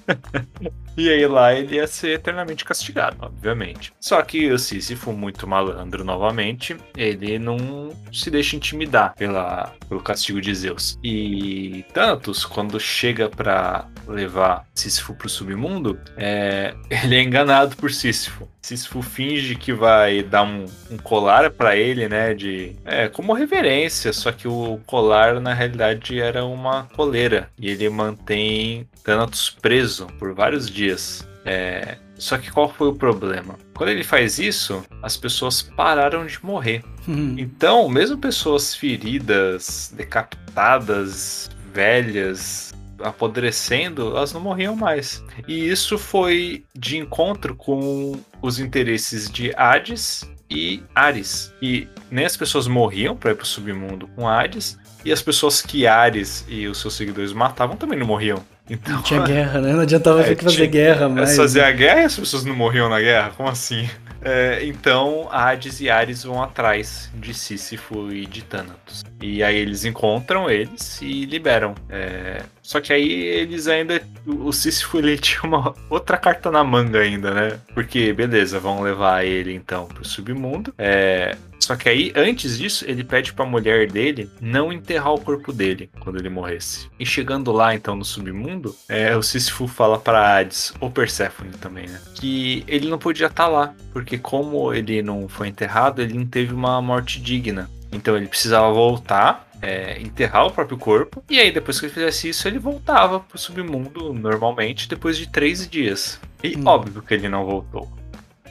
E 0.98 1.10
aí 1.10 1.26
lá 1.28 1.54
ele 1.54 1.76
ia 1.76 1.88
ser 1.88 2.10
eternamente 2.10 2.66
castigado, 2.66 3.16
obviamente. 3.22 3.94
Só 4.02 4.22
que 4.22 4.52
o 4.52 4.60
Sísifo, 4.60 5.14
muito 5.14 5.48
malandro 5.48 6.04
novamente, 6.04 6.76
ele 6.98 7.40
não 7.40 7.90
se 8.12 8.30
deixa 8.30 8.58
intimidar 8.58 9.14
pela, 9.16 9.74
pelo 9.88 10.02
castigo 10.02 10.42
de 10.42 10.54
Zeus. 10.54 11.00
E 11.02 11.86
Thanatos, 11.94 12.44
quando 12.44 12.78
chega 12.82 13.30
para 13.30 13.88
levar 14.08 14.66
Sísifo 14.76 15.14
pro 15.14 15.30
submundo, 15.30 15.98
é, 16.18 16.74
ele 16.90 17.16
é 17.16 17.24
enganado 17.24 17.49
por 17.76 17.92
Sísifo. 17.92 18.48
Sísifo 18.62 19.02
finge 19.02 19.56
que 19.56 19.74
vai 19.74 20.22
dar 20.22 20.44
um, 20.44 20.66
um 20.92 20.98
colar 20.98 21.50
para 21.52 21.76
ele, 21.76 22.08
né, 22.08 22.34
de 22.34 22.76
é, 22.86 23.08
como 23.08 23.34
reverência, 23.34 24.14
só 24.14 24.32
que 24.32 24.48
o 24.48 24.80
colar 24.86 25.40
na 25.40 25.54
realidade 25.54 26.20
era 26.20 26.46
uma 26.46 26.84
coleira 26.96 27.50
e 27.58 27.70
ele 27.70 27.90
mantém 27.90 28.88
Thanatos 29.04 29.50
preso 29.50 30.08
por 30.20 30.34
vários 30.34 30.70
dias. 30.70 31.28
É, 31.46 31.98
só 32.18 32.38
que 32.38 32.52
qual 32.52 32.70
foi 32.70 32.90
o 32.90 32.94
problema? 32.94 33.58
Quando 33.76 33.90
ele 33.90 34.04
faz 34.04 34.38
isso, 34.40 34.84
as 35.02 35.16
pessoas 35.16 35.62
pararam 35.62 36.26
de 36.26 36.38
morrer. 36.44 36.84
Então, 37.08 37.90
mesmo 37.90 38.18
pessoas 38.18 38.76
feridas, 38.76 39.92
decapitadas, 39.96 41.50
velhas, 41.74 42.74
apodrecendo, 43.04 44.16
elas 44.16 44.34
não 44.34 44.42
morriam 44.42 44.76
mais. 44.76 45.24
E 45.48 45.68
isso 45.70 45.98
foi 45.98 46.64
de 46.76 46.98
encontro 46.98 47.56
com 47.56 48.20
os 48.42 48.60
interesses 48.60 49.30
de 49.30 49.54
Hades 49.56 50.30
e 50.50 50.82
Ares. 50.96 51.54
E 51.62 51.88
nem 52.12 52.26
as 52.26 52.36
pessoas 52.36 52.68
morriam 52.68 53.16
para 53.16 53.32
ir 53.32 53.36
pro 53.36 53.46
submundo 53.46 54.08
com 54.16 54.28
Hades, 54.28 54.78
e 55.06 55.12
as 55.12 55.22
pessoas 55.22 55.62
que 55.62 55.88
Ares 55.88 56.44
e 56.48 56.68
os 56.68 56.80
seus 56.80 56.94
seguidores 56.96 57.32
matavam 57.32 57.78
também 57.78 57.98
não 57.98 58.08
morriam. 58.08 58.44
Então, 58.70 58.96
Não 58.98 59.02
tinha 59.02 59.22
guerra, 59.24 59.62
né? 59.62 59.74
Não 59.74 59.80
adiantava 59.82 60.22
É, 60.22 60.24
ter 60.26 60.36
que 60.36 60.44
fazer 60.44 60.56
tinha- 60.58 60.68
guerra 60.70 61.06
é 61.06 61.08
mais. 61.08 61.36
fazer 61.36 61.64
a 61.64 61.72
guerra 61.72 62.02
e 62.02 62.06
as 62.06 62.16
pessoas 62.16 62.44
não 62.46 62.56
morriam 62.56 62.88
na 62.90 63.00
guerra? 63.00 63.32
Como 63.36 63.50
assim? 63.50 63.90
É, 64.22 64.60
então, 64.66 65.28
Hades 65.32 65.80
e 65.80 65.90
Ares 65.90 66.24
vão 66.24 66.44
atrás 66.44 67.10
de 67.16 67.34
Sísifo 67.34 68.12
e 68.12 68.26
de 68.26 68.44
Thanatos. 68.44 69.04
E 69.22 69.42
aí 69.42 69.56
eles 69.56 69.86
encontram 69.86 70.50
eles 70.50 71.02
e 71.02 71.26
liberam. 71.26 71.74
É, 71.90 72.42
só 72.62 72.80
que 72.80 72.94
aí 72.94 73.12
eles 73.12 73.68
ainda. 73.68 74.02
O 74.26 74.52
Sísifo 74.52 74.98
ele 74.98 75.18
tinha 75.20 75.42
uma 75.44 75.74
outra 75.90 76.18
carta 76.18 76.52
na 76.52 76.64
manga 76.64 77.00
ainda, 77.00 77.34
né? 77.34 77.60
Porque, 77.74 78.14
beleza, 78.14 78.60
vão 78.60 78.82
levar 78.82 79.26
ele 79.26 79.54
então 79.54 79.86
pro 79.86 80.06
submundo. 80.06 80.74
É, 80.78 81.36
só 81.60 81.76
que 81.76 81.90
aí, 81.90 82.12
antes 82.16 82.58
disso, 82.58 82.86
ele 82.88 83.04
pede 83.04 83.34
pra 83.34 83.46
mulher 83.46 83.92
dele 83.92 84.30
não 84.42 84.72
enterrar 84.74 85.14
o 85.14 85.22
corpo 85.22 85.52
dele 85.52 85.90
quando 86.00 86.18
ele 86.18 86.30
morresse. 86.30 86.90
E 87.00 87.06
chegando 87.06 87.52
lá, 87.52 87.76
então, 87.76 87.96
no 87.96 88.06
submundo, 88.06 88.76
é, 88.88 89.16
o 89.16 89.22
Sísifo 89.22 89.68
fala 89.68 90.00
pra 90.00 90.38
Hades, 90.38 90.74
ou 90.80 90.90
Perséfone 90.90 91.52
também, 91.52 91.88
né? 91.88 92.02
Que 92.16 92.64
ele 92.68 92.90
não 92.90 92.98
podia 92.98 93.28
estar 93.28 93.48
lá, 93.48 93.76
porque 93.92 94.18
como 94.18 94.74
ele 94.74 95.02
não 95.02 95.28
foi 95.28 95.48
enterrado, 95.48 96.02
ele 96.02 96.14
não 96.14 96.26
teve 96.26 96.54
uma 96.54 96.82
morte 96.82 97.22
digna. 97.22 97.70
Então 97.92 98.16
ele 98.16 98.28
precisava 98.28 98.72
voltar, 98.72 99.49
é, 99.62 100.00
enterrar 100.02 100.46
o 100.48 100.52
próprio 100.52 100.78
corpo, 100.78 101.24
e 101.30 101.40
aí 101.40 101.52
depois 101.52 101.80
que 101.80 101.86
ele 101.86 101.94
fizesse 101.94 102.30
isso, 102.30 102.48
ele 102.48 102.60
voltava 102.60 103.20
pro 103.20 103.38
submundo 103.38 104.14
normalmente 104.14 104.88
depois 104.88 105.18
de 105.18 105.28
três 105.30 105.68
dias. 105.70 106.20
E 106.44 106.56
Hum. 106.56 106.64
óbvio 106.66 107.02
que 107.02 107.14
ele 107.14 107.28
não 107.28 107.46
voltou. 107.46 107.92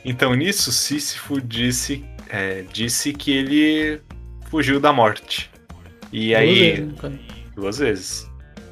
Então 0.05 0.35
nisso, 0.35 0.71
Sísifo 0.71 1.40
disse, 1.40 2.05
é, 2.29 2.64
disse 2.73 3.12
que 3.12 3.33
ele 3.33 4.01
fugiu 4.51 4.79
da 4.81 4.92
morte. 4.92 5.51
E 6.12 6.35
aí, 6.35 6.88
duas 7.55 7.79
vezes. 7.79 8.29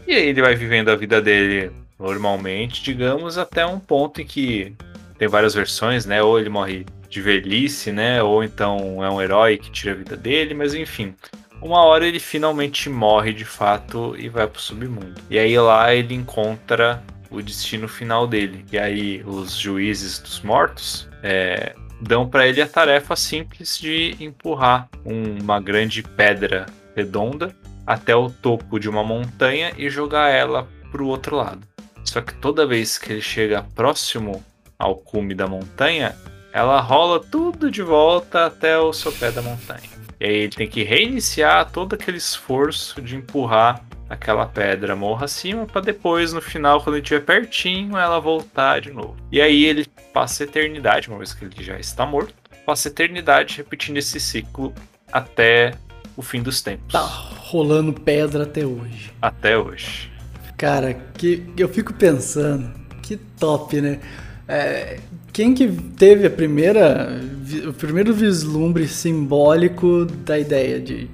E 0.06 0.14
aí 0.14 0.28
ele 0.28 0.40
vai 0.40 0.54
vivendo 0.54 0.88
a 0.90 0.96
vida 0.96 1.20
dele 1.20 1.70
normalmente, 1.98 2.82
digamos, 2.82 3.36
até 3.38 3.66
um 3.66 3.78
ponto 3.78 4.20
em 4.20 4.26
que 4.26 4.74
tem 5.18 5.28
várias 5.28 5.54
versões, 5.54 6.06
né? 6.06 6.22
Ou 6.22 6.38
ele 6.38 6.48
morre 6.48 6.86
de 7.08 7.20
velhice, 7.20 7.90
né? 7.92 8.22
Ou 8.22 8.44
então 8.44 9.02
é 9.04 9.10
um 9.10 9.20
herói 9.20 9.56
que 9.58 9.70
tira 9.70 9.92
a 9.92 9.96
vida 9.96 10.16
dele, 10.16 10.54
mas 10.54 10.74
enfim. 10.74 11.14
Uma 11.60 11.84
hora 11.84 12.06
ele 12.06 12.20
finalmente 12.20 12.88
morre 12.88 13.32
de 13.32 13.44
fato 13.44 14.14
e 14.18 14.28
vai 14.28 14.46
pro 14.46 14.60
submundo. 14.60 15.14
E 15.30 15.38
aí 15.38 15.58
lá 15.58 15.94
ele 15.94 16.14
encontra 16.14 17.02
o 17.30 17.42
destino 17.42 17.88
final 17.88 18.26
dele. 18.26 18.64
E 18.70 18.78
aí 18.78 19.22
os 19.24 19.56
juízes 19.56 20.18
dos 20.18 20.40
mortos 20.42 21.08
é, 21.22 21.74
dão 22.00 22.28
para 22.28 22.46
ele 22.46 22.60
a 22.60 22.68
tarefa 22.68 23.16
simples 23.16 23.78
de 23.78 24.16
empurrar 24.20 24.88
uma 25.04 25.60
grande 25.60 26.02
pedra 26.02 26.66
redonda 26.94 27.54
até 27.86 28.14
o 28.14 28.30
topo 28.30 28.78
de 28.78 28.88
uma 28.88 29.04
montanha 29.04 29.72
e 29.76 29.88
jogar 29.88 30.28
ela 30.30 30.68
pro 30.90 31.06
outro 31.06 31.36
lado. 31.36 31.60
Só 32.04 32.20
que 32.20 32.34
toda 32.34 32.66
vez 32.66 32.98
que 32.98 33.12
ele 33.12 33.22
chega 33.22 33.66
próximo 33.74 34.44
ao 34.78 34.96
cume 34.96 35.34
da 35.34 35.46
montanha, 35.46 36.16
ela 36.52 36.80
rola 36.80 37.20
tudo 37.20 37.70
de 37.70 37.82
volta 37.82 38.46
até 38.46 38.78
o 38.78 38.92
sopé 38.92 39.30
da 39.30 39.42
montanha. 39.42 39.95
Aí 40.26 40.34
ele 40.34 40.52
tem 40.52 40.66
que 40.68 40.82
reiniciar 40.82 41.70
todo 41.70 41.94
aquele 41.94 42.16
esforço 42.16 43.00
de 43.00 43.14
empurrar 43.14 43.84
aquela 44.08 44.44
pedra 44.46 44.96
morra 44.96 45.24
acima 45.24 45.66
para 45.66 45.80
depois 45.80 46.32
no 46.32 46.40
final 46.40 46.80
quando 46.82 46.96
ele 46.96 47.02
estiver 47.02 47.20
pertinho 47.20 47.96
ela 47.96 48.18
voltar 48.18 48.80
de 48.80 48.92
novo. 48.92 49.16
E 49.30 49.40
aí 49.40 49.64
ele 49.64 49.86
passa 50.12 50.42
a 50.42 50.46
eternidade, 50.46 51.08
uma 51.08 51.18
vez 51.18 51.32
que 51.32 51.44
ele 51.44 51.62
já 51.62 51.78
está 51.78 52.04
morto, 52.04 52.34
passa 52.64 52.88
a 52.88 52.90
eternidade 52.90 53.56
repetindo 53.58 53.98
esse 53.98 54.18
ciclo 54.18 54.74
até 55.12 55.74
o 56.16 56.22
fim 56.22 56.42
dos 56.42 56.60
tempos. 56.60 56.92
Tá 56.92 57.02
rolando 57.02 57.92
pedra 57.92 58.42
até 58.42 58.66
hoje. 58.66 59.12
Até 59.22 59.56
hoje. 59.56 60.10
Cara, 60.56 60.94
que 60.94 61.52
eu 61.56 61.68
fico 61.68 61.92
pensando, 61.92 62.72
que 63.02 63.16
top, 63.16 63.80
né? 63.80 64.00
É, 64.48 64.98
quem 65.36 65.52
que 65.52 65.68
teve 65.68 66.26
a 66.26 66.30
primeira, 66.30 67.20
o 67.68 67.72
primeiro 67.74 68.14
vislumbre 68.14 68.88
simbólico 68.88 70.06
da 70.06 70.38
ideia 70.38 70.80
de 70.80 71.10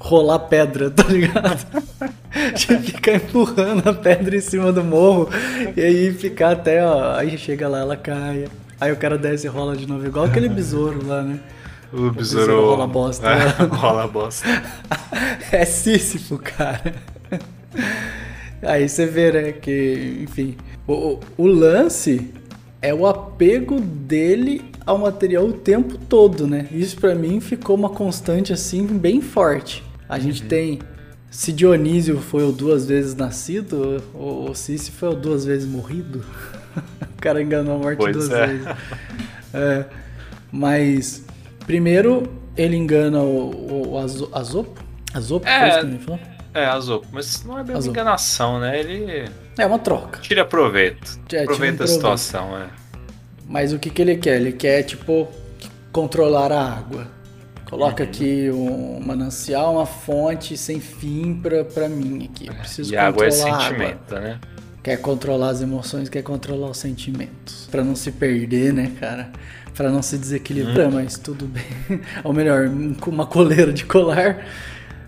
rolar 0.00 0.38
pedra, 0.38 0.88
tá 0.90 1.02
ligado? 1.04 1.66
de 2.56 2.78
ficar 2.78 3.16
empurrando 3.16 3.86
a 3.90 3.92
pedra 3.92 4.34
em 4.34 4.40
cima 4.40 4.72
do 4.72 4.82
morro 4.82 5.28
e 5.76 5.80
aí 5.82 6.14
ficar 6.14 6.52
até, 6.52 6.82
ó, 6.82 7.14
aí 7.14 7.36
chega 7.36 7.68
lá, 7.68 7.80
ela 7.80 7.94
cai. 7.96 8.46
Aí 8.80 8.90
o 8.90 8.96
cara 8.96 9.18
desce 9.18 9.46
e 9.46 9.50
rola 9.50 9.76
de 9.76 9.86
novo, 9.86 10.06
igual 10.06 10.24
aquele 10.24 10.48
besouro 10.48 11.06
lá, 11.06 11.22
né? 11.22 11.38
O 11.92 12.10
besouro 12.10 12.46
besouro 12.46 12.66
rola 12.70 12.86
bosta. 12.86 13.28
É, 13.28 13.64
rola 13.68 14.08
bosta. 14.08 14.48
É 15.52 15.66
Sísifo, 15.66 16.38
cara. 16.38 16.94
Aí 18.62 18.88
você 18.88 19.04
vê, 19.04 19.30
né, 19.30 19.52
que, 19.52 20.20
enfim, 20.22 20.56
o, 20.86 20.92
o- 20.94 21.20
o 21.36 21.46
lance 21.46 22.30
é 22.82 22.92
o 22.92 23.06
apego 23.06 23.80
dele 23.80 24.64
ao 24.84 24.98
material 24.98 25.46
o 25.46 25.52
tempo 25.52 25.96
todo, 25.96 26.46
né? 26.46 26.66
Isso 26.72 26.96
pra 26.96 27.14
mim 27.14 27.40
ficou 27.40 27.76
uma 27.76 27.88
constante 27.88 28.52
assim 28.52 28.84
bem 28.86 29.20
forte. 29.20 29.82
A 30.08 30.18
gente 30.18 30.42
tem. 30.42 30.80
Se 31.30 31.50
Dionísio 31.52 32.18
foi 32.18 32.42
o 32.46 32.52
duas 32.52 32.84
vezes 32.86 33.14
nascido, 33.14 34.02
o, 34.12 34.50
o 34.50 34.54
Sísifo 34.54 34.98
foi 34.98 35.08
o 35.10 35.14
duas 35.14 35.44
vezes 35.46 35.66
morrido. 35.66 36.22
o 36.76 37.20
cara 37.22 37.40
enganou 37.42 37.76
a 37.76 37.78
morte 37.78 37.98
Pois 37.98 38.12
duas 38.14 38.30
é. 38.30 38.46
vezes. 38.46 38.66
É, 39.54 39.84
mas, 40.50 41.24
primeiro, 41.66 42.24
ele 42.56 42.76
engana 42.76 43.20
o, 43.22 43.92
o 43.92 43.98
Azo- 43.98 44.28
Azopo. 44.32 44.82
Azopo, 45.14 45.46
É. 45.48 45.58
foi 45.60 45.68
isso 45.68 45.78
que 45.80 45.86
ele 45.86 45.98
falou? 46.04 46.20
É, 46.54 46.64
Azul. 46.66 47.02
Mas 47.12 47.44
não 47.44 47.58
é 47.58 47.64
bem 47.64 47.76
Azul. 47.76 47.90
enganação, 47.92 48.58
né? 48.60 48.78
Ele 48.78 49.30
É 49.58 49.66
uma 49.66 49.78
troca. 49.78 50.20
tira 50.20 50.44
proveito. 50.44 51.18
É, 51.32 51.42
Aproveita 51.42 51.84
a 51.84 51.86
situação, 51.86 52.56
é. 52.56 52.66
Mas 53.46 53.72
o 53.72 53.78
que, 53.78 53.90
que 53.90 54.00
ele 54.00 54.16
quer? 54.16 54.40
Ele 54.40 54.52
quer, 54.52 54.82
tipo, 54.82 55.28
controlar 55.92 56.50
a 56.52 56.72
água. 56.78 57.06
Coloca 57.68 58.02
Uhum. 58.02 58.08
aqui 58.08 58.50
um 58.50 59.00
manancial, 59.04 59.74
uma 59.74 59.86
fonte 59.86 60.56
sem 60.56 60.78
fim 60.80 61.34
pra, 61.42 61.64
pra 61.64 61.88
mim 61.88 62.28
aqui. 62.30 62.48
Eu 62.48 62.54
preciso 62.54 62.92
E 62.92 62.96
água 62.96 63.26
é 63.26 63.28
a 63.28 63.46
água. 63.46 63.60
sentimento, 63.68 64.14
né? 64.14 64.38
Quer 64.82 64.96
controlar 64.98 65.50
as 65.50 65.62
emoções, 65.62 66.08
quer 66.08 66.22
controlar 66.22 66.68
os 66.70 66.78
sentimentos. 66.78 67.68
Pra 67.70 67.84
não 67.84 67.94
se 67.94 68.10
perder, 68.10 68.72
né, 68.72 68.90
cara? 68.98 69.30
Pra 69.74 69.90
não 69.90 70.02
se 70.02 70.18
desequilibrar, 70.18 70.86
Uhum. 70.88 70.92
mas 70.94 71.16
tudo 71.16 71.46
bem. 71.46 71.62
Ou 72.24 72.32
melhor, 72.32 72.68
uma 73.06 73.26
coleira 73.26 73.72
de 73.72 73.84
colar. 73.86 74.44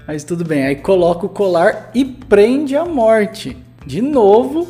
Mas 0.07 0.23
tudo 0.25 0.45
bem. 0.45 0.65
Aí 0.67 0.77
coloca 0.77 1.27
o 1.27 1.29
colar 1.29 1.91
e 1.95 2.05
prende 2.05 2.77
a 2.77 2.85
morte. 2.85 3.57
De 3.87 4.01
novo, 4.01 4.69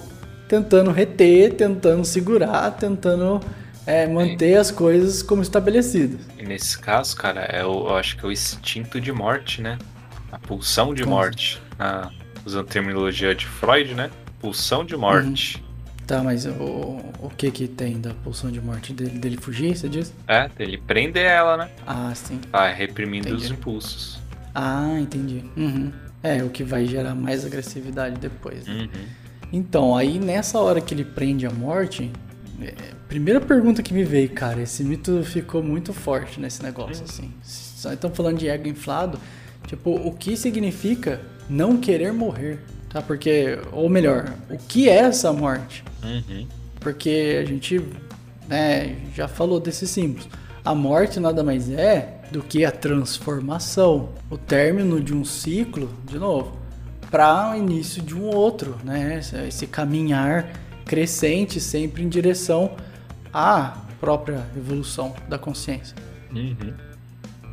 tentando 0.48 0.90
reter, 0.90 1.54
tentando 1.54 2.04
segurar, 2.04 2.70
tentando 2.72 3.40
é, 3.86 4.06
manter 4.06 4.56
as 4.56 4.70
coisas 4.70 5.22
como 5.22 5.42
estabelecidas. 5.42 6.20
E 6.38 6.44
nesse 6.44 6.78
caso, 6.78 7.16
cara, 7.16 7.42
é 7.42 7.64
o, 7.64 7.88
eu 7.88 7.96
acho 7.96 8.16
que 8.16 8.24
é 8.24 8.28
o 8.28 8.32
instinto 8.32 9.00
de 9.00 9.12
morte, 9.12 9.60
né? 9.60 9.78
A 10.32 10.38
pulsão 10.38 10.94
de 10.94 11.02
Como 11.04 11.16
morte. 11.16 11.62
Ah, 11.78 12.10
usando 12.44 12.66
a 12.66 12.70
terminologia 12.70 13.34
de 13.34 13.46
Freud, 13.46 13.94
né? 13.94 14.10
Pulsão 14.40 14.84
de 14.84 14.96
morte. 14.96 15.62
Tá, 16.06 16.22
mas 16.22 16.44
o, 16.44 17.00
o 17.22 17.30
que 17.34 17.50
que 17.50 17.66
tem 17.66 17.98
da 17.98 18.12
pulsão 18.12 18.50
de 18.50 18.60
morte 18.60 18.92
dele? 18.92 19.18
Dele 19.18 19.36
fugir, 19.38 19.74
você 19.74 19.88
diz? 19.88 20.12
É, 20.28 20.50
ele 20.58 20.76
prende 20.76 21.18
ela, 21.18 21.56
né? 21.56 21.70
Ah, 21.86 22.12
sim. 22.14 22.38
Vai 22.52 22.74
reprimindo 22.74 23.34
os 23.34 23.44
Entendi. 23.44 23.58
impulsos. 23.58 24.20
Ah, 24.54 24.96
entendi. 25.00 25.44
Uhum. 25.56 25.90
É, 26.24 26.42
o 26.42 26.48
que 26.48 26.64
vai 26.64 26.86
gerar 26.86 27.14
mais 27.14 27.44
agressividade 27.44 28.18
depois. 28.18 28.66
né? 28.66 28.88
Uhum. 28.94 29.04
Então, 29.52 29.94
aí 29.94 30.18
nessa 30.18 30.58
hora 30.58 30.80
que 30.80 30.94
ele 30.94 31.04
prende 31.04 31.46
a 31.46 31.50
morte, 31.50 32.10
é, 32.60 32.74
primeira 33.06 33.40
pergunta 33.40 33.82
que 33.82 33.92
me 33.92 34.04
veio, 34.04 34.30
cara, 34.30 34.62
esse 34.62 34.82
mito 34.82 35.22
ficou 35.22 35.62
muito 35.62 35.92
forte 35.92 36.40
nesse 36.40 36.62
negócio, 36.62 37.04
assim. 37.04 37.30
Só 37.42 37.92
estamos 37.92 38.16
falando 38.16 38.38
de 38.38 38.48
ego 38.48 38.66
inflado, 38.66 39.20
tipo, 39.66 39.90
o 39.90 40.12
que 40.12 40.34
significa 40.34 41.20
não 41.48 41.76
querer 41.76 42.10
morrer, 42.12 42.58
tá? 42.88 43.02
Porque, 43.02 43.58
ou 43.70 43.90
melhor, 43.90 44.32
o 44.48 44.56
que 44.56 44.88
é 44.88 45.00
essa 45.00 45.30
morte? 45.30 45.84
Uhum. 46.02 46.48
Porque 46.80 47.38
a 47.42 47.44
gente 47.46 47.82
né, 48.48 48.96
já 49.14 49.28
falou 49.28 49.60
desses 49.60 49.90
símbolos. 49.90 50.26
A 50.64 50.74
morte 50.74 51.20
nada 51.20 51.44
mais 51.44 51.70
é 51.70 52.20
do 52.30 52.42
que 52.42 52.64
a 52.64 52.70
transformação, 52.70 54.08
o 54.30 54.38
término 54.38 54.98
de 54.98 55.14
um 55.14 55.22
ciclo, 55.22 55.90
de 56.06 56.18
novo, 56.18 56.56
para 57.10 57.52
o 57.52 57.54
início 57.54 58.02
de 58.02 58.14
um 58.14 58.24
outro, 58.24 58.76
né? 58.82 59.20
Esse- 59.46 59.66
caminhar 59.66 60.50
crescente 60.86 61.60
sempre 61.60 62.02
em 62.02 62.08
direção 62.08 62.72
à 63.32 63.76
própria 64.00 64.46
evolução 64.56 65.14
da 65.28 65.38
consciência. 65.38 65.94
Uhum. 66.34 66.72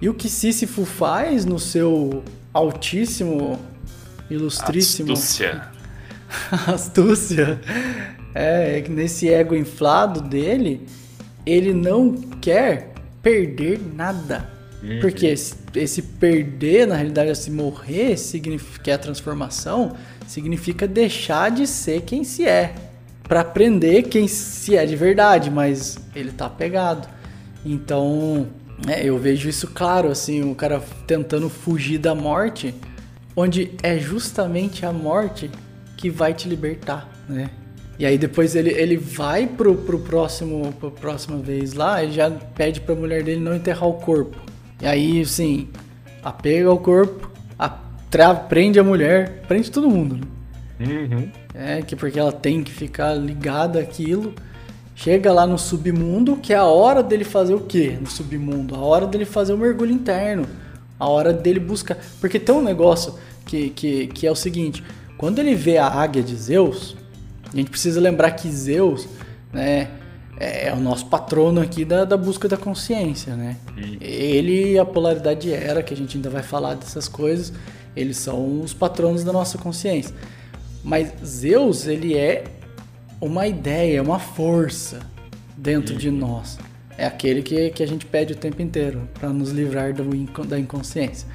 E 0.02 0.08
o 0.08 0.13
que 0.13 0.30
Sísifo 0.30 0.86
faz 0.86 1.43
no 1.43 1.60
seu 1.60 2.24
altíssimo, 2.54 3.60
ilustríssimo 4.30 5.12
Astúcia. 5.12 5.67
astúcia 6.65 7.62
é, 8.34 8.78
é 8.78 8.82
que 8.82 8.89
nesse 8.89 9.30
ego 9.30 9.54
inflado 9.54 10.21
dele, 10.21 10.88
ele 11.45 11.74
não 11.74 12.13
quer 12.13 12.90
perder 13.21 13.79
nada. 13.93 14.49
Uhum. 14.84 14.99
Porque 14.99 15.27
esse, 15.27 15.55
esse 15.75 16.01
perder, 16.01 16.88
na 16.88 16.95
realidade, 16.95 17.29
esse 17.29 17.51
morrer, 17.51 18.17
significa, 18.17 18.84
que 18.84 18.91
é 18.91 18.93
a 18.95 18.97
transformação, 18.97 19.95
significa 20.27 20.88
deixar 20.88 21.51
de 21.51 21.67
ser 21.67 22.01
quem 22.01 22.23
se 22.23 22.45
é. 22.45 22.73
Pra 23.23 23.41
aprender 23.41 24.03
quem 24.03 24.27
se 24.27 24.75
é 24.75 24.86
de 24.86 24.95
verdade, 24.95 25.49
mas 25.49 25.97
ele 26.15 26.31
tá 26.31 26.49
pegado. 26.49 27.07
Então, 27.65 28.47
é, 28.88 29.05
eu 29.05 29.17
vejo 29.17 29.47
isso 29.47 29.67
claro, 29.67 30.10
assim, 30.10 30.41
o 30.49 30.55
cara 30.55 30.81
tentando 31.05 31.49
fugir 31.49 31.99
da 31.99 32.15
morte, 32.15 32.73
onde 33.36 33.71
é 33.84 33.97
justamente 33.99 34.86
a 34.86 34.91
morte 34.91 35.49
que 35.95 36.10
vai 36.10 36.34
te 36.34 36.49
libertar, 36.49 37.07
né? 37.29 37.51
E 37.99 38.06
aí 38.06 38.17
depois 38.17 38.56
ele, 38.56 38.71
ele 38.71 38.97
vai 38.97 39.45
pro, 39.45 39.75
pro 39.75 39.99
próximo, 39.99 40.73
pra 40.80 40.89
próxima 40.89 41.38
vez 41.38 41.73
lá, 41.73 42.04
ele 42.04 42.13
já 42.13 42.32
pede 42.32 42.82
pra 42.82 42.95
mulher 42.95 43.23
dele 43.23 43.39
não 43.39 43.56
enterrar 43.56 43.88
o 43.88 43.93
corpo. 43.93 44.38
E 44.82 44.88
aí, 44.88 45.21
assim, 45.21 45.67
apega 46.23 46.67
ao 46.67 46.80
corpo, 46.80 47.30
a, 47.60 47.69
tra- 48.10 48.34
prende 48.34 48.80
a 48.80 48.84
mulher, 48.84 49.43
prende 49.47 49.69
todo 49.69 49.88
mundo, 49.89 50.15
né? 50.15 50.21
Uhum. 50.80 51.32
É, 51.54 51.82
que 51.84 51.95
porque 51.95 52.19
ela 52.19 52.32
tem 52.32 52.63
que 52.63 52.71
ficar 52.71 53.13
ligada 53.13 53.80
àquilo. 53.80 54.34
Chega 54.95 55.32
lá 55.32 55.45
no 55.45 55.58
submundo, 55.58 56.38
que 56.38 56.54
é 56.54 56.58
a 56.58 56.65
hora 56.65 57.04
dele 57.04 57.23
fazer 57.23 57.54
o 57.54 57.62
quê 57.62 57.97
no 57.99 58.08
submundo? 58.08 58.73
A 58.75 58.80
hora 58.80 59.06
dele 59.06 59.25
fazer 59.25 59.54
o 59.54 59.58
mergulho 59.58 59.91
interno. 59.91 60.47
A 60.99 61.08
hora 61.08 61.32
dele 61.32 61.60
buscar. 61.60 61.97
Porque 62.19 62.39
tem 62.39 62.54
um 62.54 62.63
negócio 62.63 63.15
que, 63.45 63.69
que, 63.69 64.08
que 64.08 64.25
é 64.25 64.32
o 64.32 64.36
seguinte: 64.36 64.84
quando 65.17 65.39
ele 65.39 65.54
vê 65.56 65.77
a 65.77 65.88
águia 65.88 66.21
de 66.23 66.36
Zeus, 66.36 66.95
a 67.53 67.55
gente 67.55 67.69
precisa 67.69 67.99
lembrar 67.99 68.31
que 68.31 68.49
Zeus, 68.49 69.07
né, 69.51 69.81
é 69.81 70.01
é 70.41 70.73
o 70.73 70.79
nosso 70.79 71.05
patrono 71.05 71.61
aqui 71.61 71.85
da, 71.85 72.03
da 72.03 72.17
busca 72.17 72.47
da 72.47 72.57
consciência, 72.57 73.35
né? 73.35 73.57
Ele 74.01 74.71
e 74.71 74.79
a 74.79 74.83
polaridade 74.83 75.53
era, 75.53 75.83
que 75.83 75.93
a 75.93 75.97
gente 75.97 76.17
ainda 76.17 76.31
vai 76.31 76.41
falar 76.41 76.73
dessas 76.73 77.07
coisas, 77.07 77.53
eles 77.95 78.17
são 78.17 78.61
os 78.61 78.73
patronos 78.73 79.23
da 79.23 79.31
nossa 79.31 79.59
consciência. 79.59 80.15
Mas 80.83 81.13
Zeus, 81.23 81.85
ele 81.85 82.17
é 82.17 82.45
uma 83.19 83.45
ideia, 83.45 84.01
uma 84.01 84.17
força 84.17 84.99
dentro 85.55 85.95
de 85.95 86.09
nós. 86.09 86.57
É 86.97 87.05
aquele 87.05 87.43
que, 87.43 87.69
que 87.69 87.83
a 87.83 87.87
gente 87.87 88.07
pede 88.07 88.33
o 88.33 88.35
tempo 88.35 88.63
inteiro 88.63 89.07
para 89.13 89.29
nos 89.29 89.51
livrar 89.51 89.93
do 89.93 90.03
da 90.45 90.57
inconsciência. 90.57 91.27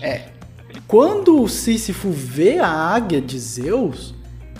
É. 0.00 0.22
Quando 0.88 1.42
o 1.42 1.48
Sísifo 1.48 2.10
vê 2.10 2.58
a 2.58 2.68
águia 2.68 3.20
de 3.20 3.38
Zeus, 3.38 4.14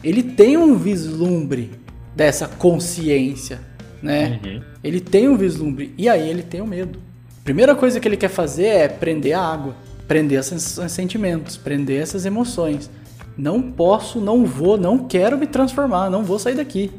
ele 0.09 0.23
tem 0.23 0.57
um 0.57 0.77
vislumbre 0.77 1.71
dessa 2.15 2.47
consciência, 2.49 3.61
né? 4.03 4.41
Uhum. 4.45 4.63
Ele 4.83 5.01
tem 5.01 5.29
um 5.29 5.37
vislumbre 5.37 5.93
e 5.99 6.09
aí 6.09 6.29
ele 6.29 6.43
tem 6.43 6.61
o 6.61 6.67
medo. 6.67 6.99
Primeira 7.45 7.75
coisa 7.75 7.99
que 8.01 8.07
ele 8.09 8.17
quer 8.17 8.29
fazer 8.29 8.67
é 8.67 8.89
prender 8.89 9.33
a 9.35 9.41
água, 9.41 9.75
prender 10.09 10.39
esses 10.39 10.79
sentimentos, 10.91 11.57
prender 11.57 12.01
essas 12.03 12.25
emoções. 12.27 12.91
Não 13.37 13.61
posso, 13.61 14.21
não 14.21 14.45
vou, 14.47 14.79
não 14.79 14.99
quero 15.07 15.37
me 15.37 15.47
transformar, 15.47 16.09
não 16.11 16.25
vou 16.25 16.39
sair 16.39 16.55
daqui. 16.55 16.91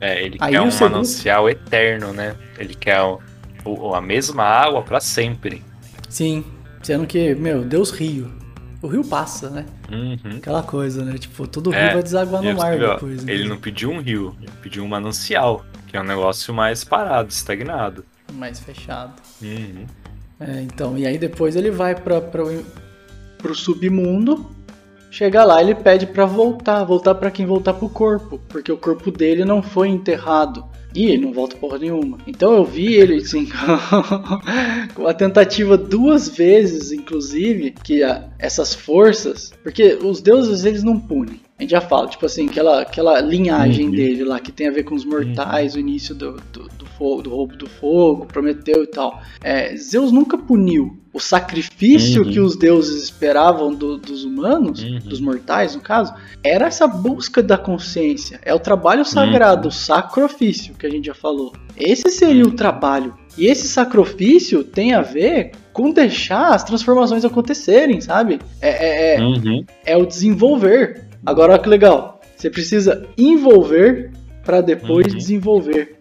É, 0.00 0.24
ele 0.24 0.36
Aí 0.40 0.52
quer 0.54 0.60
um 0.60 0.70
segundo- 0.70 0.92
manancial 0.92 1.48
eterno, 1.48 2.12
né? 2.12 2.34
Ele 2.58 2.74
quer 2.74 3.00
o- 3.02 3.18
o- 3.64 3.94
a 3.94 4.00
mesma 4.00 4.42
água 4.42 4.82
pra 4.82 5.00
sempre. 5.00 5.62
Sim, 6.08 6.42
sendo 6.82 7.06
que, 7.06 7.34
meu, 7.34 7.62
Deus 7.62 7.90
rio. 7.90 8.30
O 8.82 8.88
rio 8.88 9.04
passa, 9.04 9.48
né? 9.48 9.64
Uhum. 9.90 10.38
Aquela 10.38 10.62
coisa, 10.62 11.04
né? 11.04 11.16
Tipo, 11.16 11.46
todo 11.46 11.70
rio 11.70 11.78
É, 11.78 11.94
vai 11.94 12.02
desaguar 12.02 12.42
no 12.42 12.52
mar 12.54 12.74
ó, 12.82 12.94
depois. 12.94 13.24
né? 13.24 13.32
Ele 13.32 13.48
não 13.48 13.56
pediu 13.56 13.90
um 13.92 14.00
rio, 14.00 14.36
ele 14.42 14.50
pediu 14.60 14.82
um 14.82 14.88
manancial, 14.88 15.64
que 15.86 15.96
é 15.96 16.00
um 16.00 16.04
negócio 16.04 16.52
mais 16.52 16.82
parado, 16.82 17.30
estagnado. 17.30 18.04
Mais 18.32 18.58
fechado. 18.58 19.22
Uhum. 19.40 19.86
É, 20.40 20.62
então, 20.62 20.98
e 20.98 21.06
aí 21.06 21.16
depois 21.16 21.54
ele 21.54 21.70
vai 21.70 21.94
para 21.94 22.20
pro 22.20 23.54
submundo. 23.54 24.50
Chega 25.12 25.44
lá, 25.44 25.60
ele 25.60 25.74
pede 25.74 26.06
pra 26.06 26.24
voltar, 26.24 26.82
voltar 26.84 27.14
pra 27.14 27.30
quem 27.30 27.44
voltar 27.44 27.74
pro 27.74 27.86
corpo, 27.86 28.40
porque 28.48 28.72
o 28.72 28.78
corpo 28.78 29.10
dele 29.10 29.44
não 29.44 29.62
foi 29.62 29.88
enterrado. 29.88 30.64
E 30.94 31.04
ele 31.04 31.26
não 31.26 31.34
volta 31.34 31.54
porra 31.54 31.78
nenhuma. 31.78 32.16
Então 32.26 32.54
eu 32.54 32.64
vi 32.64 32.94
ele 32.94 33.16
assim, 33.16 33.46
com 34.94 35.06
a 35.06 35.12
tentativa 35.12 35.76
duas 35.76 36.30
vezes, 36.30 36.92
inclusive, 36.92 37.74
que 37.84 38.00
essas 38.38 38.74
forças, 38.74 39.52
porque 39.62 39.98
os 40.02 40.22
deuses 40.22 40.64
eles 40.64 40.82
não 40.82 40.98
punem. 40.98 41.40
A 41.62 41.64
gente 41.64 41.70
já 41.70 41.80
fala, 41.80 42.08
tipo 42.08 42.26
assim, 42.26 42.48
aquela, 42.48 42.82
aquela 42.82 43.20
linhagem 43.20 43.84
Uhum. 43.86 43.92
dele 43.92 44.24
lá 44.24 44.40
que 44.40 44.50
tem 44.50 44.66
a 44.66 44.72
ver 44.72 44.82
com 44.82 44.96
os 44.96 45.04
mortais, 45.04 45.76
o 45.76 45.78
início 45.78 46.12
do, 46.12 46.32
do, 46.52 46.64
do 46.76 46.84
fogo, 46.98 47.22
do 47.22 47.30
roubo 47.30 47.54
do 47.56 47.68
fogo, 47.68 48.26
Prometeu 48.26 48.82
e 48.82 48.86
tal. 48.88 49.22
É, 49.44 49.76
Zeus 49.76 50.10
nunca 50.10 50.36
puniu. 50.36 50.98
O 51.12 51.20
sacrifício 51.20 52.24
Uhum. 52.24 52.30
que 52.32 52.40
os 52.40 52.56
deuses 52.56 53.04
esperavam 53.04 53.72
do- 53.72 53.96
dos 53.96 54.24
humanos, 54.24 54.82
Uhum. 54.82 54.98
dos 55.04 55.20
mortais 55.20 55.76
no 55.76 55.80
caso, 55.80 56.12
era 56.42 56.66
essa 56.66 56.88
busca 56.88 57.40
da 57.40 57.56
consciência. 57.56 58.40
É 58.44 58.52
o 58.52 58.58
trabalho 58.58 59.04
sagrado, 59.04 59.68
o 59.68 59.70
sacrifício 59.72 60.74
que 60.74 60.84
a 60.84 60.90
gente 60.90 61.06
já 61.06 61.14
falou. 61.14 61.52
Esse 61.76 62.10
seria 62.10 62.42
o 62.44 62.50
trabalho 62.52 63.14
E 63.38 63.46
esse 63.46 63.66
sacrifício 63.66 64.62
tem 64.62 64.92
a 64.92 65.00
ver 65.00 65.52
com 65.72 65.90
deixar 65.90 66.48
as 66.54 66.62
transformações 66.64 67.24
acontecerem, 67.24 67.98
sabe? 67.98 68.38
É, 68.60 68.68
é, 68.68 69.16
é, 69.16 69.20
Uhum. 69.22 69.64
é 69.86 69.96
o 69.96 70.04
desenvolver. 70.04 71.06
Agora, 71.24 71.52
olha 71.52 71.62
que 71.62 71.68
legal. 71.68 72.20
Você 72.36 72.50
precisa 72.50 73.06
envolver 73.16 74.10
para 74.44 74.60
depois 74.60 75.06
Uhum. 75.06 75.18
desenvolver. 75.18 75.98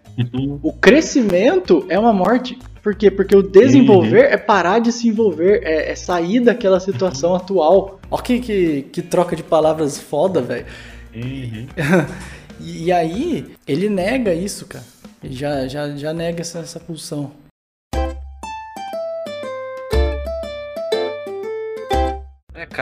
O 0.62 0.74
crescimento 0.74 1.86
é 1.90 1.98
uma 1.98 2.12
morte. 2.14 2.58
Por 2.84 2.96
quê? 2.96 3.10
Porque 3.12 3.36
o 3.36 3.44
desenvolver 3.44 4.26
é 4.32 4.38
parar 4.38 4.80
de 4.80 4.92
se 4.92 5.08
envolver, 5.08 5.62
é, 5.64 5.92
é 5.92 5.96
sair 5.96 6.40
daquela 6.40 6.80
situação 6.80 7.36
atual. 7.36 8.00
Olha 8.10 8.24
que, 8.24 8.40
que, 8.40 8.82
que 8.92 9.02
troca 9.02 9.36
de 9.36 9.44
palavras 9.44 10.00
foda, 10.00 10.42
velho. 10.42 10.66
Uhum. 11.16 11.68
E, 12.64 12.86
e 12.86 12.92
aí, 12.92 13.48
ele 13.68 13.90
nega 13.90 14.36
isso, 14.36 14.68
cara. 14.68 14.84
Ele 15.24 15.34
já, 15.34 15.68
já, 15.68 15.96
já 15.96 16.14
nega 16.14 16.42
essa, 16.42 16.60
essa 16.60 16.80
pulsão. 16.80 17.32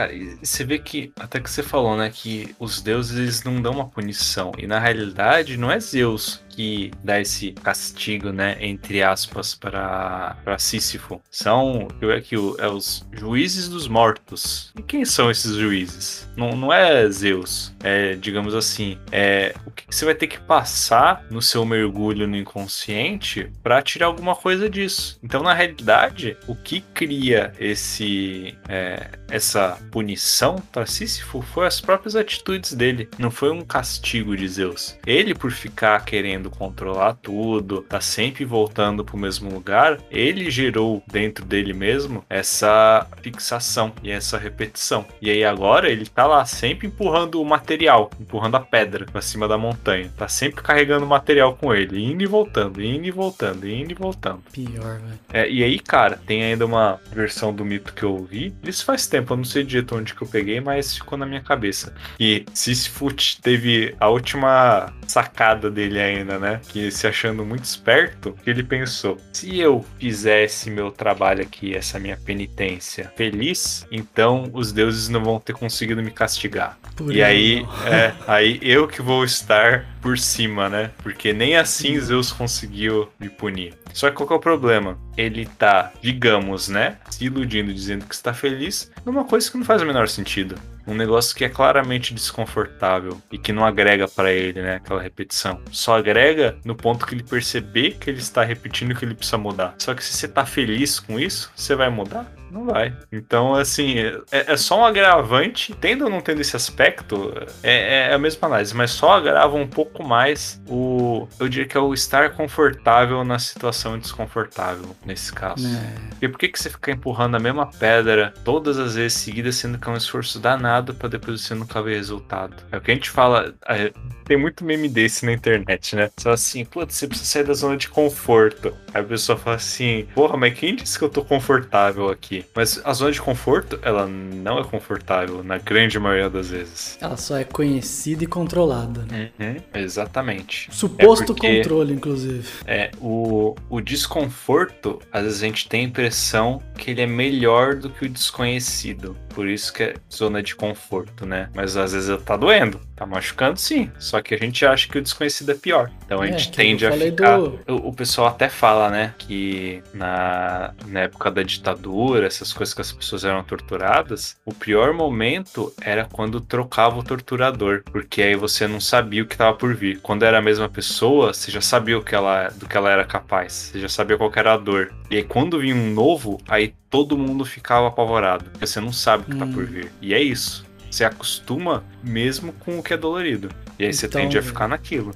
Cara, 0.00 0.12
você 0.42 0.64
vê 0.64 0.78
que, 0.78 1.12
até 1.18 1.40
que 1.40 1.50
você 1.50 1.62
falou, 1.62 1.96
né, 1.96 2.10
que 2.10 2.54
os 2.58 2.80
deuses 2.80 3.18
eles 3.18 3.42
não 3.42 3.60
dão 3.60 3.72
uma 3.72 3.88
punição. 3.88 4.52
E 4.58 4.66
na 4.66 4.78
realidade, 4.78 5.56
não 5.56 5.70
é 5.70 5.78
Zeus 5.78 6.42
que 6.50 6.90
dá 7.02 7.20
esse 7.20 7.52
castigo, 7.52 8.30
né, 8.32 8.56
entre 8.60 9.02
aspas, 9.02 9.54
para 9.54 10.36
Sísifo. 10.58 11.20
São, 11.30 11.88
eu 12.00 12.12
aqui, 12.12 12.36
o- 12.36 12.56
é 12.58 12.68
os 12.68 13.06
juízes 13.12 13.68
dos 13.68 13.88
mortos. 13.88 14.72
E 14.78 14.82
quem 14.82 15.04
são 15.04 15.30
esses 15.30 15.56
juízes? 15.56 16.28
Não, 16.36 16.50
não 16.56 16.72
é 16.72 17.08
Zeus. 17.10 17.72
É, 17.82 18.14
digamos 18.16 18.54
assim, 18.54 18.98
é 19.10 19.54
o 19.66 19.70
que 19.70 19.86
que 19.86 19.94
você 19.94 20.04
vai 20.04 20.14
ter 20.14 20.26
que 20.26 20.38
passar 20.40 21.24
no 21.30 21.42
seu 21.42 21.64
mergulho 21.64 22.26
no 22.28 22.36
inconsciente 22.36 23.50
para 23.62 23.82
tirar 23.82 24.06
alguma 24.06 24.34
coisa 24.36 24.68
disso. 24.70 25.18
Então, 25.22 25.42
na 25.42 25.52
realidade, 25.52 26.36
o 26.46 26.54
que 26.54 26.80
cria 26.94 27.52
esse 27.58 28.54
é, 28.68 29.08
essa 29.30 29.78
punição 29.90 30.56
para 30.72 30.86
Sísifo 30.86 31.42
foi 31.42 31.66
as 31.66 31.80
próprias 31.80 32.14
atitudes 32.16 32.72
dele. 32.72 33.08
Não 33.18 33.30
foi 33.30 33.50
um 33.50 33.62
castigo 33.62 34.36
de 34.36 34.46
Zeus. 34.48 34.96
Ele, 35.06 35.34
por 35.34 35.50
ficar 35.50 36.04
querendo 36.04 36.39
controlar 36.48 37.14
tudo, 37.14 37.82
tá 37.82 38.00
sempre 38.00 38.44
voltando 38.44 39.04
pro 39.04 39.18
mesmo 39.18 39.52
lugar, 39.52 39.98
ele 40.10 40.50
gerou 40.50 41.02
dentro 41.10 41.44
dele 41.44 41.74
mesmo 41.74 42.24
essa 42.30 43.06
fixação 43.20 43.92
e 44.02 44.10
essa 44.10 44.38
repetição. 44.38 45.04
E 45.20 45.28
aí 45.28 45.44
agora 45.44 45.90
ele 45.90 46.06
tá 46.06 46.26
lá 46.26 46.44
sempre 46.44 46.86
empurrando 46.86 47.40
o 47.40 47.44
material, 47.44 48.10
empurrando 48.20 48.54
a 48.54 48.60
pedra 48.60 49.04
pra 49.04 49.20
cima 49.20 49.48
da 49.48 49.58
montanha. 49.58 50.10
Tá 50.16 50.28
sempre 50.28 50.62
carregando 50.62 51.04
o 51.04 51.08
material 51.08 51.56
com 51.56 51.74
ele, 51.74 52.02
indo 52.02 52.22
e 52.22 52.26
voltando, 52.26 52.82
indo 52.82 53.06
e 53.06 53.10
voltando, 53.10 53.68
indo 53.68 53.90
e 53.90 53.94
voltando. 53.94 54.42
Pior, 54.52 54.98
velho. 55.00 55.18
É, 55.32 55.50
e 55.50 55.64
aí, 55.64 55.78
cara, 55.78 56.20
tem 56.26 56.44
ainda 56.44 56.64
uma 56.64 57.00
versão 57.12 57.52
do 57.52 57.64
mito 57.64 57.92
que 57.92 58.02
eu 58.02 58.12
ouvi. 58.12 58.54
Isso 58.62 58.84
faz 58.84 59.06
tempo, 59.06 59.32
eu 59.32 59.36
não 59.36 59.44
sei 59.44 59.64
direito 59.64 59.96
onde 59.96 60.14
que 60.14 60.22
eu 60.22 60.28
peguei, 60.28 60.60
mas 60.60 60.94
ficou 60.94 61.18
na 61.18 61.26
minha 61.26 61.40
cabeça. 61.40 61.92
E 62.18 62.44
Sisyphus 62.54 63.36
teve 63.36 63.94
a 63.98 64.08
última 64.08 64.92
sacada 65.06 65.70
dele 65.70 65.98
ainda, 65.98 66.29
né? 66.38 66.60
Que 66.68 66.90
se 66.90 67.06
achando 67.06 67.44
muito 67.44 67.64
esperto, 67.64 68.36
que 68.42 68.50
ele 68.50 68.62
pensou: 68.62 69.18
se 69.32 69.58
eu 69.58 69.84
fizesse 69.98 70.70
meu 70.70 70.90
trabalho 70.90 71.42
aqui, 71.42 71.74
essa 71.74 71.98
minha 71.98 72.16
penitência, 72.16 73.12
feliz, 73.16 73.86
então 73.90 74.50
os 74.52 74.72
deuses 74.72 75.08
não 75.08 75.22
vão 75.22 75.40
ter 75.40 75.54
conseguido 75.54 76.02
me 76.02 76.10
castigar. 76.10 76.78
Por 76.96 77.12
E 77.14 77.22
aí, 77.22 77.66
é, 77.86 78.12
aí 78.26 78.58
eu 78.62 78.86
que 78.86 79.02
vou 79.02 79.24
estar 79.24 79.86
por 80.00 80.18
cima, 80.18 80.68
né? 80.68 80.90
Porque 81.02 81.32
nem 81.32 81.56
assim 81.56 81.98
Zeus 82.00 82.32
conseguiu 82.32 83.08
me 83.18 83.28
punir. 83.28 83.74
Só 83.92 84.08
que 84.08 84.16
qual 84.16 84.26
que 84.26 84.32
é 84.32 84.36
o 84.36 84.40
problema? 84.40 84.98
Ele 85.16 85.46
tá, 85.46 85.92
digamos, 86.00 86.68
né? 86.68 86.96
Se 87.10 87.24
iludindo, 87.24 87.72
dizendo 87.72 88.06
que 88.06 88.14
está 88.14 88.32
feliz, 88.32 88.90
numa 89.04 89.24
coisa 89.24 89.50
que 89.50 89.56
não 89.56 89.64
faz 89.64 89.82
o 89.82 89.86
menor 89.86 90.08
sentido. 90.08 90.54
Um 90.90 90.94
negócio 90.94 91.36
que 91.36 91.44
é 91.44 91.48
claramente 91.48 92.12
desconfortável 92.12 93.20
e 93.30 93.38
que 93.38 93.52
não 93.52 93.64
agrega 93.64 94.08
pra 94.08 94.32
ele, 94.32 94.60
né? 94.60 94.74
Aquela 94.74 95.00
repetição. 95.00 95.60
Só 95.70 95.96
agrega 95.96 96.58
no 96.64 96.74
ponto 96.74 97.06
que 97.06 97.14
ele 97.14 97.22
perceber 97.22 97.92
que 97.92 98.10
ele 98.10 98.18
está 98.18 98.42
repetindo 98.42 98.94
que 98.94 99.04
ele 99.04 99.14
precisa 99.14 99.38
mudar. 99.38 99.76
Só 99.78 99.94
que 99.94 100.02
se 100.02 100.12
você 100.12 100.26
tá 100.26 100.44
feliz 100.44 100.98
com 100.98 101.18
isso, 101.18 101.52
você 101.54 101.76
vai 101.76 101.88
mudar? 101.88 102.39
Não 102.50 102.64
vai. 102.64 102.94
Então, 103.12 103.54
assim, 103.54 103.98
é, 104.30 104.52
é 104.52 104.56
só 104.56 104.80
um 104.80 104.84
agravante. 104.84 105.74
Tendo 105.80 106.04
ou 106.04 106.10
não 106.10 106.20
tendo 106.20 106.40
esse 106.40 106.56
aspecto, 106.56 107.32
é, 107.62 108.08
é 108.08 108.14
a 108.14 108.18
mesma 108.18 108.48
análise, 108.48 108.74
mas 108.74 108.90
só 108.90 109.12
agrava 109.12 109.56
um 109.56 109.66
pouco 109.66 110.02
mais 110.02 110.60
o. 110.68 111.28
Eu 111.38 111.48
diria 111.48 111.66
que 111.66 111.76
é 111.76 111.80
o 111.80 111.94
estar 111.94 112.30
confortável 112.30 113.22
na 113.24 113.38
situação 113.38 113.98
desconfortável, 113.98 114.96
nesse 115.04 115.32
caso. 115.32 115.66
É. 115.66 116.10
Porque 116.10 116.28
por 116.28 116.38
que, 116.38 116.48
que 116.48 116.58
você 116.58 116.70
fica 116.70 116.90
empurrando 116.90 117.36
a 117.36 117.40
mesma 117.40 117.66
pedra 117.66 118.34
todas 118.44 118.78
as 118.78 118.94
vezes 118.94 119.18
seguidas, 119.18 119.56
sendo 119.56 119.78
que 119.78 119.88
é 119.88 119.92
um 119.92 119.96
esforço 119.96 120.38
danado 120.38 120.94
pra 120.94 121.08
depois 121.08 121.40
você 121.40 121.54
nunca 121.54 121.82
ver 121.82 121.94
resultado? 121.94 122.56
É 122.72 122.76
o 122.76 122.80
que 122.80 122.90
a 122.90 122.94
gente 122.94 123.10
fala. 123.10 123.54
é, 123.68 123.92
tem 124.30 124.36
muito 124.36 124.64
meme 124.64 124.88
desse 124.88 125.26
na 125.26 125.32
internet, 125.32 125.96
né? 125.96 126.08
Só 126.16 126.30
assim, 126.30 126.64
putz, 126.64 126.94
você 126.94 127.08
precisa 127.08 127.28
sair 127.28 127.42
da 127.42 127.52
zona 127.52 127.76
de 127.76 127.88
conforto. 127.88 128.72
Aí 128.94 129.00
a 129.00 129.04
pessoa 129.04 129.36
fala 129.36 129.56
assim, 129.56 130.06
porra, 130.14 130.36
mas 130.36 130.56
quem 130.56 130.76
disse 130.76 130.96
que 130.96 131.04
eu 131.04 131.08
tô 131.08 131.24
confortável 131.24 132.08
aqui? 132.08 132.44
Mas 132.54 132.80
a 132.84 132.92
zona 132.92 133.10
de 133.10 133.20
conforto, 133.20 133.80
ela 133.82 134.06
não 134.06 134.60
é 134.60 134.64
confortável, 134.64 135.42
na 135.42 135.58
grande 135.58 135.98
maioria 135.98 136.30
das 136.30 136.50
vezes. 136.50 136.96
Ela 137.00 137.16
só 137.16 137.36
é 137.38 137.42
conhecida 137.42 138.22
e 138.22 138.26
controlada. 138.28 139.04
né? 139.10 139.32
Uhum, 139.40 139.56
exatamente. 139.80 140.68
Suposto 140.72 141.24
É 141.24 141.26
porque- 141.26 141.56
controle, 141.56 141.92
inclusive. 141.92 142.46
É, 142.68 142.92
o, 143.00 143.56
o 143.68 143.80
desconforto, 143.80 145.00
às 145.12 145.24
vezes 145.24 145.42
a 145.42 145.46
gente 145.46 145.68
tem 145.68 145.80
a 145.80 145.88
impressão 145.88 146.62
que 146.78 146.92
ele 146.92 147.00
é 147.00 147.06
melhor 147.06 147.74
do 147.74 147.90
que 147.90 148.04
o 148.04 148.08
desconhecido. 148.08 149.16
Por 149.34 149.48
isso 149.48 149.72
que 149.72 149.82
é 149.84 149.94
zona 150.12 150.42
de 150.42 150.54
conforto, 150.54 151.24
né? 151.26 151.48
Mas 151.54 151.76
às 151.76 151.92
vezes 151.92 152.20
tá 152.22 152.36
doendo, 152.36 152.80
tá 152.96 153.06
machucando 153.06 153.58
sim. 153.58 153.90
Só 153.98 154.19
que 154.22 154.34
a 154.34 154.38
gente 154.38 154.64
acha 154.66 154.88
que 154.88 154.98
o 154.98 155.02
desconhecido 155.02 155.50
é 155.52 155.54
pior. 155.54 155.90
Então 156.04 156.20
a 156.20 156.26
É, 156.28 156.32
gente 156.32 156.50
tende 156.52 156.86
a 156.86 156.92
ficar. 156.92 157.38
do- 157.38 157.60
O, 157.68 157.88
o 157.88 157.92
pessoal 157.92 158.28
até 158.28 158.48
fala, 158.48 158.88
né? 158.90 159.14
Que 159.18 159.82
na, 159.94 160.72
na 160.86 161.00
época 161.00 161.30
da 161.30 161.42
ditadura, 161.42 162.26
essas 162.26 162.52
coisas 162.52 162.74
que 162.74 162.80
as 162.80 162.92
pessoas 162.92 163.24
eram 163.24 163.42
torturadas, 163.44 164.36
o 164.44 164.52
pior 164.54 164.92
momento 164.92 165.72
era 165.80 166.04
quando 166.10 166.40
trocava 166.40 166.98
o 166.98 167.02
torturador. 167.02 167.82
Porque 167.90 168.22
aí 168.22 168.34
você 168.34 168.66
não 168.66 168.80
sabia 168.80 169.22
o 169.22 169.26
que 169.26 169.36
tava 169.36 169.56
por 169.56 169.74
vir. 169.74 170.00
Quando 170.00 170.22
era 170.24 170.38
a 170.38 170.42
mesma 170.42 170.68
pessoa, 170.68 171.32
você 171.32 171.50
já 171.50 171.60
sabia 171.60 171.98
o 171.98 172.02
que 172.02 172.14
ela, 172.14 172.48
do 172.56 172.66
que 172.66 172.76
ela 172.76 172.90
era 172.90 173.04
capaz. 173.04 173.70
Você 173.72 173.80
já 173.80 173.88
sabia 173.88 174.16
qual 174.16 174.30
era 174.36 174.54
a 174.54 174.56
dor. 174.56 174.92
E 175.10 175.16
aí 175.16 175.22
quando 175.24 175.58
vinha 175.60 175.74
um 175.74 175.92
novo, 175.92 176.40
aí 176.48 176.74
todo 176.88 177.16
mundo 177.16 177.44
ficava 177.44 177.88
apavorado. 177.88 178.44
Porque 178.50 178.66
você 178.66 178.80
não 178.80 178.92
sabe 178.92 179.24
o 179.24 179.26
que 179.26 179.36
tá 179.36 179.44
Hum. 179.44 179.52
por 179.52 179.64
vir. 179.64 179.92
E 180.00 180.12
é 180.14 180.20
isso. 180.20 180.64
Você 180.90 181.04
acostuma 181.04 181.84
mesmo 182.02 182.52
com 182.52 182.78
o 182.78 182.82
que 182.82 182.92
é 182.92 182.96
dolorido. 182.96 183.48
E 183.78 183.84
aí 183.86 183.92
você 183.92 184.06
Então, 184.06 184.20
tende 184.20 184.36
a 184.38 184.42
ficar 184.42 184.68
naquilo. 184.68 185.12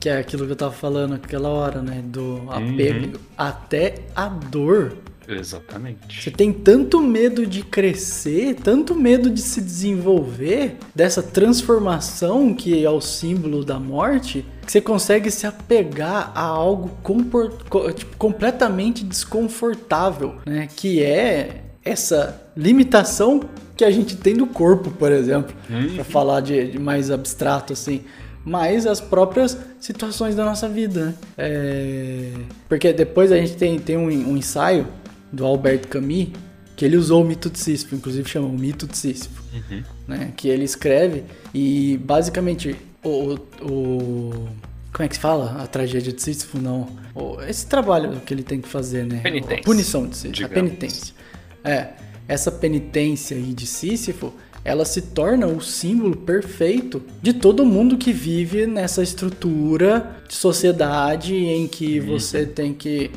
Que 0.00 0.08
é 0.08 0.18
aquilo 0.18 0.46
que 0.46 0.52
eu 0.52 0.56
tava 0.56 0.72
falando 0.72 1.14
aquela 1.14 1.48
hora, 1.48 1.82
né? 1.82 2.00
Do 2.04 2.22
Uhum. 2.22 2.50
apego 2.50 3.18
até 3.36 3.96
a 4.14 4.28
dor. 4.28 4.96
Exatamente. 5.28 6.22
Você 6.22 6.30
tem 6.30 6.50
tanto 6.52 7.02
medo 7.02 7.44
de 7.46 7.62
crescer, 7.62 8.54
tanto 8.54 8.94
medo 8.94 9.28
de 9.28 9.42
se 9.42 9.60
desenvolver, 9.60 10.76
dessa 10.94 11.22
transformação 11.22 12.54
que 12.54 12.82
é 12.82 12.88
o 12.88 13.00
símbolo 13.00 13.62
da 13.62 13.78
morte, 13.78 14.46
que 14.64 14.72
você 14.72 14.80
consegue 14.80 15.30
se 15.30 15.46
apegar 15.46 16.32
a 16.34 16.40
algo 16.40 16.88
compor- 17.02 17.52
co- 17.68 17.92
tipo, 17.92 18.16
completamente 18.16 19.04
desconfortável, 19.04 20.36
né? 20.46 20.66
Que 20.74 21.02
é 21.02 21.62
essa 21.84 22.40
limitação 22.56 23.40
que 23.78 23.84
a 23.84 23.90
gente 23.90 24.16
tem 24.16 24.34
do 24.36 24.46
corpo, 24.46 24.90
por 24.90 25.10
exemplo, 25.10 25.54
Uhum. 25.70 25.94
para 25.94 26.04
falar 26.04 26.40
de, 26.40 26.72
de 26.72 26.78
mais 26.78 27.10
abstrato 27.10 27.72
assim. 27.72 28.02
Mas 28.44 28.86
as 28.86 29.00
próprias 29.00 29.56
situações 29.80 30.34
da 30.34 30.44
nossa 30.44 30.68
vida, 30.68 31.06
né? 31.06 31.14
É, 31.36 32.32
Porque 32.68 32.92
depois 32.92 33.30
a 33.32 33.36
gente 33.36 33.56
tem, 33.56 33.78
tem 33.78 33.96
um, 33.96 34.06
um 34.08 34.36
ensaio 34.36 34.86
do 35.32 35.44
Albert 35.46 35.86
Camus, 35.88 36.28
que 36.74 36.84
ele 36.84 36.96
usou 36.96 37.22
o 37.22 37.24
mito 37.26 37.50
de 37.50 37.58
Sísifo, 37.58 37.94
inclusive 37.94 38.28
chama 38.28 38.46
o 38.48 38.52
mito 38.58 38.86
de 38.86 38.96
Sísifo, 38.96 39.42
Uhum. 39.54 39.82
né? 40.06 40.32
Que 40.36 40.48
ele 40.48 40.64
escreve 40.64 41.24
e 41.54 41.98
basicamente 42.04 42.74
o, 43.04 43.38
o 43.62 44.48
como 44.92 45.04
é 45.04 45.08
que 45.08 45.14
se 45.14 45.20
fala? 45.20 45.62
A 45.62 45.66
tragédia 45.66 46.12
de 46.12 46.20
Sísifo, 46.22 46.58
não. 46.58 46.88
O- 47.14 47.40
esse 47.42 47.66
trabalho 47.66 48.20
que 48.24 48.32
ele 48.34 48.42
tem 48.42 48.60
que 48.60 48.68
fazer, 48.68 49.04
né? 49.04 49.20
Penitência, 49.22 49.60
A 49.60 49.64
punição 49.64 50.06
de 50.08 50.16
Sísifo, 50.16 50.44
a 50.46 50.48
penitência. 50.48 51.14
É, 51.62 51.88
essa 52.28 52.52
penitência 52.52 53.36
aí 53.36 53.54
de 53.54 53.66
Sísifo, 53.66 54.32
ela 54.64 54.84
se 54.84 55.00
torna 55.00 55.46
o 55.46 55.60
símbolo 55.60 56.14
perfeito 56.14 57.02
de 57.22 57.32
todo 57.32 57.64
mundo 57.64 57.96
que 57.96 58.12
vive 58.12 58.66
nessa 58.66 59.02
estrutura 59.02 60.16
de 60.28 60.34
sociedade 60.34 61.34
em 61.34 61.66
que 61.66 61.98
você 61.98 62.44
tem 62.44 62.74
que 62.74 63.10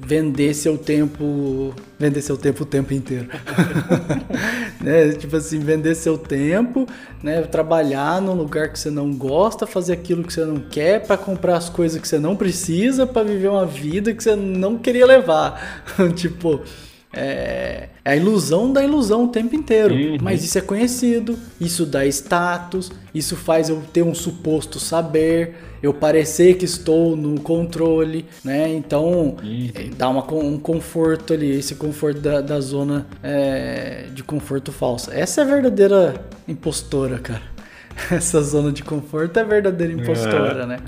vender 0.00 0.54
seu 0.54 0.78
tempo, 0.78 1.74
vender 1.98 2.22
seu 2.22 2.36
tempo 2.36 2.62
o 2.62 2.66
tempo 2.66 2.94
inteiro, 2.94 3.28
né? 4.80 5.10
Tipo 5.12 5.36
assim, 5.36 5.58
vender 5.58 5.94
seu 5.96 6.16
tempo, 6.16 6.86
né? 7.22 7.42
Trabalhar 7.42 8.20
num 8.20 8.34
lugar 8.34 8.68
que 8.70 8.78
você 8.78 8.90
não 8.90 9.12
gosta, 9.12 9.66
fazer 9.66 9.94
aquilo 9.94 10.22
que 10.22 10.32
você 10.32 10.44
não 10.44 10.60
quer, 10.60 11.04
para 11.04 11.16
comprar 11.16 11.56
as 11.56 11.68
coisas 11.68 12.00
que 12.00 12.06
você 12.06 12.18
não 12.18 12.36
precisa, 12.36 13.06
para 13.06 13.24
viver 13.24 13.48
uma 13.48 13.66
vida 13.66 14.14
que 14.14 14.22
você 14.22 14.36
não 14.36 14.78
queria 14.78 15.06
levar, 15.06 15.84
tipo. 16.14 16.60
É, 17.16 17.88
é, 18.04 18.10
a 18.10 18.16
ilusão 18.16 18.72
da 18.72 18.84
ilusão 18.84 19.24
o 19.24 19.28
tempo 19.28 19.54
inteiro. 19.54 19.94
Uhum. 19.94 20.18
Mas 20.20 20.44
isso 20.44 20.58
é 20.58 20.60
conhecido, 20.60 21.38
isso 21.60 21.86
dá 21.86 22.06
status, 22.06 22.92
isso 23.14 23.36
faz 23.36 23.68
eu 23.68 23.82
ter 23.92 24.02
um 24.02 24.14
suposto 24.14 24.78
saber, 24.78 25.56
eu 25.82 25.92
parecer 25.92 26.56
que 26.56 26.64
estou 26.64 27.16
no 27.16 27.40
controle, 27.40 28.26
né? 28.44 28.68
Então 28.68 29.36
uhum. 29.42 29.70
É, 29.74 29.84
dá 29.96 30.08
uma, 30.08 30.24
um 30.34 30.58
conforto 30.58 31.32
ali, 31.32 31.50
esse 31.50 31.74
conforto 31.74 32.20
da, 32.20 32.40
da 32.40 32.60
zona 32.60 33.06
é, 33.22 34.06
de 34.14 34.22
conforto 34.22 34.70
falsa. 34.72 35.14
Essa 35.14 35.40
é 35.40 35.44
a 35.44 35.46
verdadeira 35.46 36.14
impostora, 36.46 37.18
cara. 37.18 37.42
Essa 38.12 38.42
zona 38.42 38.70
de 38.70 38.84
conforto 38.84 39.38
é 39.38 39.40
a 39.40 39.44
verdadeira 39.44 39.92
impostora, 39.92 40.62
é. 40.62 40.66
né? 40.66 40.78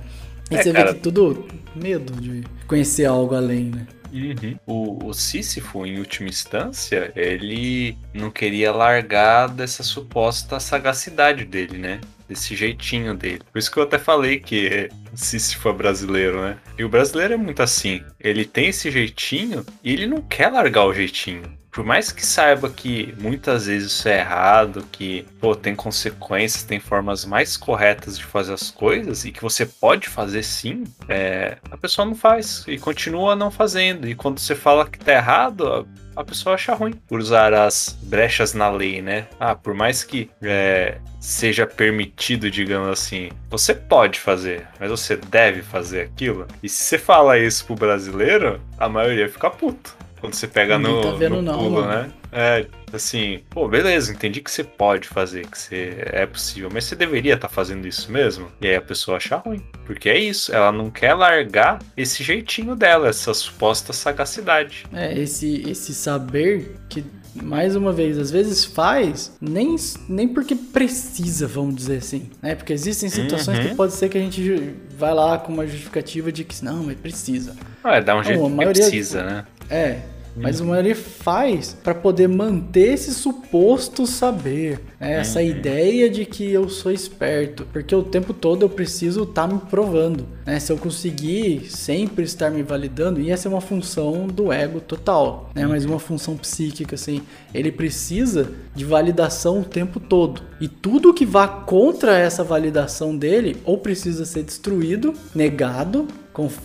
É, 0.50 0.62
você 0.62 0.72
cara... 0.72 0.92
vê 0.92 0.94
que 0.94 1.02
tudo 1.02 1.46
medo 1.74 2.12
de 2.20 2.44
conhecer 2.66 3.04
algo 3.04 3.34
além, 3.34 3.64
né? 3.64 3.86
Uhum. 4.12 4.58
O, 4.66 5.06
o 5.08 5.14
Sísifo, 5.14 5.84
em 5.84 5.98
última 5.98 6.28
instância, 6.28 7.12
ele 7.14 7.96
não 8.14 8.30
queria 8.30 8.72
largar 8.72 9.48
dessa 9.48 9.82
suposta 9.82 10.58
sagacidade 10.58 11.44
dele, 11.44 11.78
né? 11.78 12.00
Desse 12.28 12.54
jeitinho 12.56 13.14
dele. 13.14 13.42
Por 13.52 13.58
isso 13.58 13.70
que 13.70 13.78
eu 13.78 13.82
até 13.82 13.98
falei 13.98 14.40
que 14.40 14.88
Sísifo 15.14 15.68
é 15.68 15.72
brasileiro, 15.72 16.42
né? 16.42 16.58
E 16.78 16.84
o 16.84 16.88
brasileiro 16.88 17.34
é 17.34 17.36
muito 17.36 17.62
assim. 17.62 18.02
Ele 18.18 18.44
tem 18.44 18.68
esse 18.68 18.90
jeitinho 18.90 19.64
e 19.82 19.92
ele 19.92 20.06
não 20.06 20.22
quer 20.22 20.48
largar 20.48 20.86
o 20.86 20.94
jeitinho 20.94 21.57
por 21.70 21.84
mais 21.84 22.10
que 22.10 22.24
saiba 22.24 22.68
que 22.70 23.14
muitas 23.18 23.66
vezes 23.66 23.92
isso 23.92 24.08
é 24.08 24.18
errado, 24.18 24.84
que 24.90 25.26
pô, 25.40 25.54
tem 25.54 25.74
consequências, 25.74 26.62
tem 26.62 26.80
formas 26.80 27.24
mais 27.24 27.56
corretas 27.56 28.18
de 28.18 28.24
fazer 28.24 28.54
as 28.54 28.70
coisas 28.70 29.24
e 29.24 29.32
que 29.32 29.42
você 29.42 29.66
pode 29.66 30.08
fazer 30.08 30.42
sim, 30.42 30.84
é, 31.08 31.58
a 31.70 31.76
pessoa 31.76 32.04
não 32.04 32.14
faz 32.14 32.64
e 32.66 32.78
continua 32.78 33.36
não 33.36 33.50
fazendo. 33.50 34.08
E 34.08 34.14
quando 34.14 34.38
você 34.38 34.54
fala 34.54 34.88
que 34.88 34.98
tá 34.98 35.12
errado, 35.12 35.86
a 36.16 36.24
pessoa 36.24 36.56
acha 36.56 36.74
ruim 36.74 36.94
por 37.06 37.20
usar 37.20 37.54
as 37.54 37.96
brechas 38.02 38.52
na 38.52 38.68
lei, 38.68 39.00
né? 39.00 39.28
Ah, 39.38 39.54
por 39.54 39.72
mais 39.72 40.02
que 40.02 40.28
é, 40.42 40.98
seja 41.20 41.66
permitido, 41.66 42.50
digamos 42.50 42.88
assim, 42.88 43.30
você 43.48 43.72
pode 43.74 44.18
fazer, 44.18 44.66
mas 44.80 44.90
você 44.90 45.16
deve 45.16 45.62
fazer 45.62 46.00
aquilo. 46.00 46.46
E 46.62 46.68
se 46.68 46.82
você 46.82 46.98
fala 46.98 47.38
isso 47.38 47.64
pro 47.66 47.76
brasileiro, 47.76 48.60
a 48.76 48.88
maioria 48.88 49.28
fica 49.28 49.48
puto. 49.48 49.97
Quando 50.20 50.34
você 50.34 50.46
pega 50.46 50.78
no, 50.78 51.00
tá 51.00 51.10
vendo, 51.12 51.42
no 51.42 51.52
pulo, 51.52 51.82
não, 51.82 51.88
né? 51.88 52.10
É, 52.30 52.66
assim, 52.92 53.40
pô, 53.48 53.66
beleza, 53.68 54.12
entendi 54.12 54.40
que 54.40 54.50
você 54.50 54.62
pode 54.62 55.08
fazer, 55.08 55.46
que 55.46 55.58
você 55.58 55.96
é 55.98 56.26
possível, 56.26 56.68
mas 56.72 56.84
você 56.84 56.94
deveria 56.94 57.34
estar 57.34 57.48
tá 57.48 57.54
fazendo 57.54 57.86
isso 57.86 58.12
mesmo? 58.12 58.48
E 58.60 58.66
aí 58.66 58.76
a 58.76 58.82
pessoa 58.82 59.16
acha 59.16 59.36
ruim. 59.36 59.62
Porque 59.86 60.08
é 60.08 60.18
isso, 60.18 60.54
ela 60.54 60.70
não 60.70 60.90
quer 60.90 61.14
largar 61.14 61.78
esse 61.96 62.22
jeitinho 62.22 62.76
dela, 62.76 63.08
essa 63.08 63.32
suposta 63.32 63.92
sagacidade. 63.92 64.84
É, 64.92 65.18
esse, 65.18 65.62
esse 65.68 65.94
saber 65.94 66.76
que 66.88 67.04
mais 67.42 67.76
uma 67.76 67.92
vez, 67.92 68.18
às 68.18 68.30
vezes 68.30 68.64
faz 68.64 69.36
nem, 69.40 69.76
nem 70.08 70.28
porque 70.28 70.54
precisa, 70.54 71.46
vamos 71.46 71.76
dizer 71.76 71.98
assim, 71.98 72.30
né? 72.42 72.54
Porque 72.54 72.72
existem 72.72 73.08
situações 73.08 73.58
uhum. 73.58 73.68
que 73.68 73.74
pode 73.74 73.92
ser 73.92 74.08
que 74.08 74.18
a 74.18 74.20
gente 74.20 74.74
vai 74.96 75.14
lá 75.14 75.38
com 75.38 75.52
uma 75.52 75.66
justificativa 75.66 76.32
de 76.32 76.44
que 76.44 76.64
não, 76.64 76.82
mas 76.84 76.98
precisa. 76.98 77.54
Ah, 77.82 77.96
é, 77.96 78.00
dá 78.00 78.16
um 78.16 78.22
jeito 78.22 78.40
não, 78.40 78.50
que 78.50 78.56
maioria, 78.56 78.82
precisa, 78.82 79.22
né? 79.22 79.46
É, 79.70 80.00
mas 80.40 80.60
o 80.60 80.74
ele 80.74 80.94
faz 80.94 81.76
para 81.82 81.94
poder 81.94 82.28
manter 82.28 82.92
esse 82.92 83.12
suposto 83.12 84.06
saber, 84.06 84.80
né? 85.00 85.14
essa 85.14 85.42
ideia 85.42 86.08
de 86.08 86.24
que 86.24 86.50
eu 86.50 86.68
sou 86.68 86.92
esperto, 86.92 87.66
porque 87.72 87.94
o 87.94 88.02
tempo 88.02 88.32
todo 88.32 88.62
eu 88.62 88.68
preciso 88.68 89.24
estar 89.24 89.48
tá 89.48 89.54
me 89.54 89.60
provando. 89.60 90.26
Né? 90.46 90.60
Se 90.60 90.72
eu 90.72 90.78
conseguir 90.78 91.66
sempre 91.68 92.24
estar 92.24 92.50
me 92.50 92.62
validando, 92.62 93.20
ia 93.20 93.36
ser 93.36 93.48
uma 93.48 93.60
função 93.60 94.26
do 94.26 94.52
ego 94.52 94.80
total, 94.80 95.50
né? 95.54 95.66
mas 95.66 95.84
uma 95.84 95.98
função 95.98 96.36
psíquica, 96.36 96.94
assim, 96.94 97.22
ele 97.52 97.72
precisa 97.72 98.52
de 98.74 98.84
validação 98.84 99.60
o 99.60 99.64
tempo 99.64 99.98
todo. 99.98 100.42
E 100.60 100.68
tudo 100.68 101.14
que 101.14 101.26
vá 101.26 101.48
contra 101.48 102.16
essa 102.16 102.44
validação 102.44 103.16
dele, 103.16 103.56
ou 103.64 103.78
precisa 103.78 104.24
ser 104.24 104.44
destruído, 104.44 105.12
negado, 105.34 106.06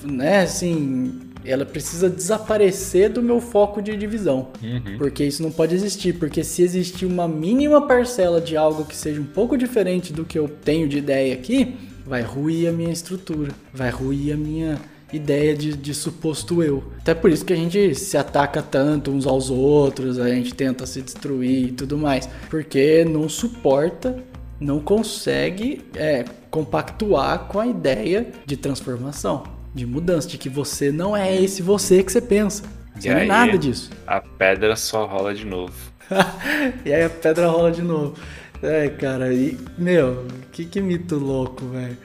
né, 0.03 0.41
assim, 0.41 1.19
ela 1.45 1.65
precisa 1.65 2.10
desaparecer 2.10 3.10
do 3.10 3.21
meu 3.21 3.39
foco 3.39 3.82
de 3.82 3.95
divisão. 3.95 4.49
Uhum. 4.62 4.97
Porque 4.97 5.23
isso 5.23 5.43
não 5.43 5.51
pode 5.51 5.75
existir. 5.75 6.13
Porque 6.13 6.43
se 6.43 6.62
existir 6.62 7.06
uma 7.06 7.27
mínima 7.27 7.86
parcela 7.86 8.39
de 8.39 8.56
algo 8.56 8.86
que 8.86 8.95
seja 8.95 9.19
um 9.19 9.25
pouco 9.25 9.58
diferente 9.58 10.13
do 10.13 10.25
que 10.25 10.38
eu 10.38 10.47
tenho 10.47 10.88
de 10.88 10.97
ideia 10.97 11.34
aqui, 11.34 11.75
vai 12.06 12.21
ruir 12.21 12.69
a 12.69 12.71
minha 12.71 12.91
estrutura, 12.91 13.51
vai 13.73 13.89
ruir 13.89 14.34
a 14.34 14.38
minha 14.38 14.79
ideia 15.12 15.56
de, 15.56 15.75
de 15.75 15.93
suposto 15.93 16.63
eu. 16.63 16.84
Até 16.99 17.13
por 17.13 17.29
isso 17.29 17.45
que 17.45 17.53
a 17.53 17.56
gente 17.56 17.93
se 17.93 18.17
ataca 18.17 18.62
tanto 18.62 19.12
uns 19.12 19.27
aos 19.27 19.49
outros, 19.49 20.17
a 20.17 20.27
gente 20.29 20.53
tenta 20.56 20.86
se 20.86 21.01
destruir 21.01 21.67
e 21.67 21.71
tudo 21.71 21.97
mais. 21.97 22.27
Porque 22.49 23.06
não 23.06 23.29
suporta 23.29 24.23
não 24.60 24.79
consegue 24.79 25.82
é, 25.93 26.23
compactuar 26.49 27.47
com 27.47 27.60
a 27.60 27.67
ideia 27.67 28.27
de 28.45 28.56
transformação 28.56 29.43
de 29.73 29.86
mudança, 29.86 30.27
de 30.27 30.38
que 30.38 30.49
você 30.49 30.91
não 30.91 31.15
é 31.15 31.36
esse 31.36 31.62
você 31.62 32.03
que 32.03 32.12
você 32.12 32.21
pensa. 32.21 32.63
Você 32.95 33.09
e 33.09 33.12
não 33.12 33.19
é 33.19 33.25
nada 33.25 33.57
disso. 33.57 33.89
A 34.05 34.21
pedra 34.21 34.75
só 34.75 35.05
rola 35.05 35.33
de 35.33 35.45
novo. 35.45 35.73
e 36.86 36.93
aí 36.93 37.03
a 37.03 37.09
pedra 37.09 37.47
rola 37.47 37.71
de 37.71 37.81
novo. 37.81 38.15
É, 38.62 38.88
cara, 38.88 39.33
e, 39.33 39.57
meu, 39.77 40.25
que, 40.51 40.63
que 40.63 40.79
mito 40.79 41.17
louco, 41.17 41.65
velho. 41.65 41.97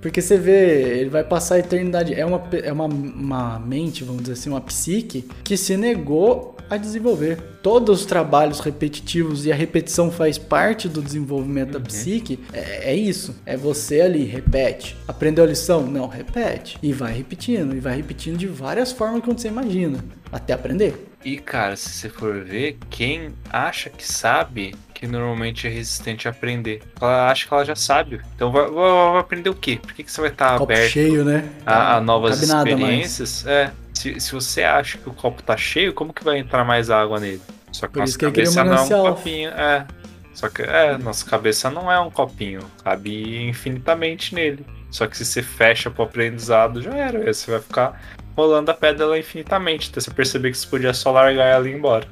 Porque 0.00 0.22
você 0.22 0.38
vê, 0.38 0.98
ele 1.00 1.10
vai 1.10 1.24
passar 1.24 1.56
a 1.56 1.58
eternidade. 1.58 2.14
É 2.14 2.24
uma, 2.24 2.40
é 2.62 2.72
uma, 2.72 2.84
uma 2.84 3.58
mente, 3.58 4.04
vamos 4.04 4.22
dizer 4.22 4.34
assim, 4.34 4.50
uma 4.50 4.60
psique, 4.60 5.28
que 5.42 5.56
se 5.56 5.76
negou 5.76 6.53
a 6.74 6.78
desenvolver. 6.78 7.38
Todos 7.62 8.00
os 8.00 8.06
trabalhos 8.06 8.60
repetitivos 8.60 9.46
e 9.46 9.52
a 9.52 9.54
repetição 9.54 10.10
faz 10.10 10.38
parte 10.38 10.88
do 10.88 11.02
desenvolvimento 11.02 11.74
uhum. 11.74 11.80
da 11.80 11.80
psique. 11.80 12.38
É, 12.52 12.92
é, 12.92 12.94
isso. 12.94 13.34
É 13.46 13.56
você 13.56 14.00
ali, 14.00 14.24
repete. 14.24 14.96
Aprendeu 15.08 15.44
a 15.44 15.46
lição? 15.46 15.86
Não, 15.86 16.06
repete. 16.06 16.78
E 16.82 16.92
vai 16.92 17.12
repetindo. 17.12 17.74
E 17.74 17.80
vai 17.80 17.96
repetindo 17.96 18.36
de 18.36 18.46
várias 18.46 18.92
formas 18.92 19.22
que 19.22 19.32
você 19.32 19.48
imagina. 19.48 20.04
Até 20.30 20.52
aprender. 20.52 21.08
E, 21.24 21.38
cara, 21.38 21.74
se 21.74 21.88
você 21.88 22.08
for 22.10 22.44
ver, 22.44 22.76
quem 22.90 23.32
acha 23.50 23.88
que 23.88 24.06
sabe, 24.06 24.74
que 24.92 25.06
normalmente 25.06 25.66
é 25.66 25.70
resistente 25.70 26.28
a 26.28 26.30
aprender. 26.30 26.82
Ela 27.00 27.30
acha 27.30 27.48
que 27.48 27.54
ela 27.54 27.64
já 27.64 27.74
sabe. 27.74 28.20
Então 28.34 28.52
vai, 28.52 28.70
vai 28.70 29.20
aprender 29.20 29.48
o 29.48 29.54
quê? 29.54 29.78
Por 29.80 29.94
que, 29.94 30.02
que 30.02 30.12
você 30.12 30.20
vai 30.20 30.30
estar 30.30 30.58
Copo 30.58 30.72
aberto 30.72 30.90
cheio, 30.90 31.24
né? 31.24 31.48
a, 31.64 31.96
a 31.96 32.00
novas 32.00 32.42
experiências? 32.42 33.46
É. 33.46 33.72
Se, 33.94 34.20
se 34.20 34.32
você 34.32 34.62
acha 34.62 34.98
que 34.98 35.08
o 35.08 35.14
copo 35.14 35.42
tá 35.42 35.56
cheio, 35.56 35.94
como 35.94 36.12
que 36.12 36.24
vai 36.24 36.38
entrar 36.38 36.64
mais 36.64 36.90
água 36.90 37.18
nele? 37.20 37.40
Só 37.72 37.86
que 37.86 37.94
Por 37.94 38.00
nossa 38.00 38.18
cabeça 38.18 38.64
não 38.64 38.74
é 38.74 38.80
um 38.82 38.88
copinho. 38.88 39.50
É. 39.50 39.86
Só 40.34 40.48
que 40.48 40.62
é, 40.62 40.98
nossa 40.98 41.24
cabeça 41.24 41.70
não 41.70 41.90
é 41.90 41.98
um 42.00 42.10
copinho. 42.10 42.60
Cabe 42.82 43.48
infinitamente 43.48 44.34
nele. 44.34 44.66
Só 44.90 45.06
que 45.06 45.16
se 45.16 45.24
você 45.24 45.42
fecha 45.42 45.90
pro 45.90 46.04
aprendizado, 46.04 46.82
já 46.82 46.94
era. 46.94 47.18
Aí 47.20 47.32
você 47.32 47.50
vai 47.50 47.60
ficar 47.60 48.00
rolando 48.36 48.70
a 48.70 48.74
pedra 48.74 49.06
lá 49.06 49.18
infinitamente. 49.18 49.90
Até 49.90 50.00
você 50.00 50.10
perceber 50.10 50.50
que 50.50 50.58
você 50.58 50.66
podia 50.66 50.92
só 50.92 51.12
largar 51.12 51.46
ela 51.46 51.68
e 51.68 51.72
ir 51.72 51.76
embora. 51.76 52.06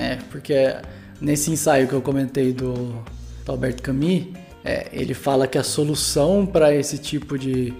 É, 0.00 0.18
porque 0.30 0.76
nesse 1.20 1.50
ensaio 1.50 1.88
que 1.88 1.94
eu 1.94 2.02
comentei 2.02 2.52
do, 2.52 3.02
do 3.44 3.52
Albert 3.52 3.82
Camus, 3.82 4.26
é, 4.64 4.88
ele 4.92 5.14
fala 5.14 5.46
que 5.46 5.58
a 5.58 5.64
solução 5.64 6.46
para 6.46 6.74
esse 6.74 6.98
tipo 6.98 7.38
de, 7.38 7.74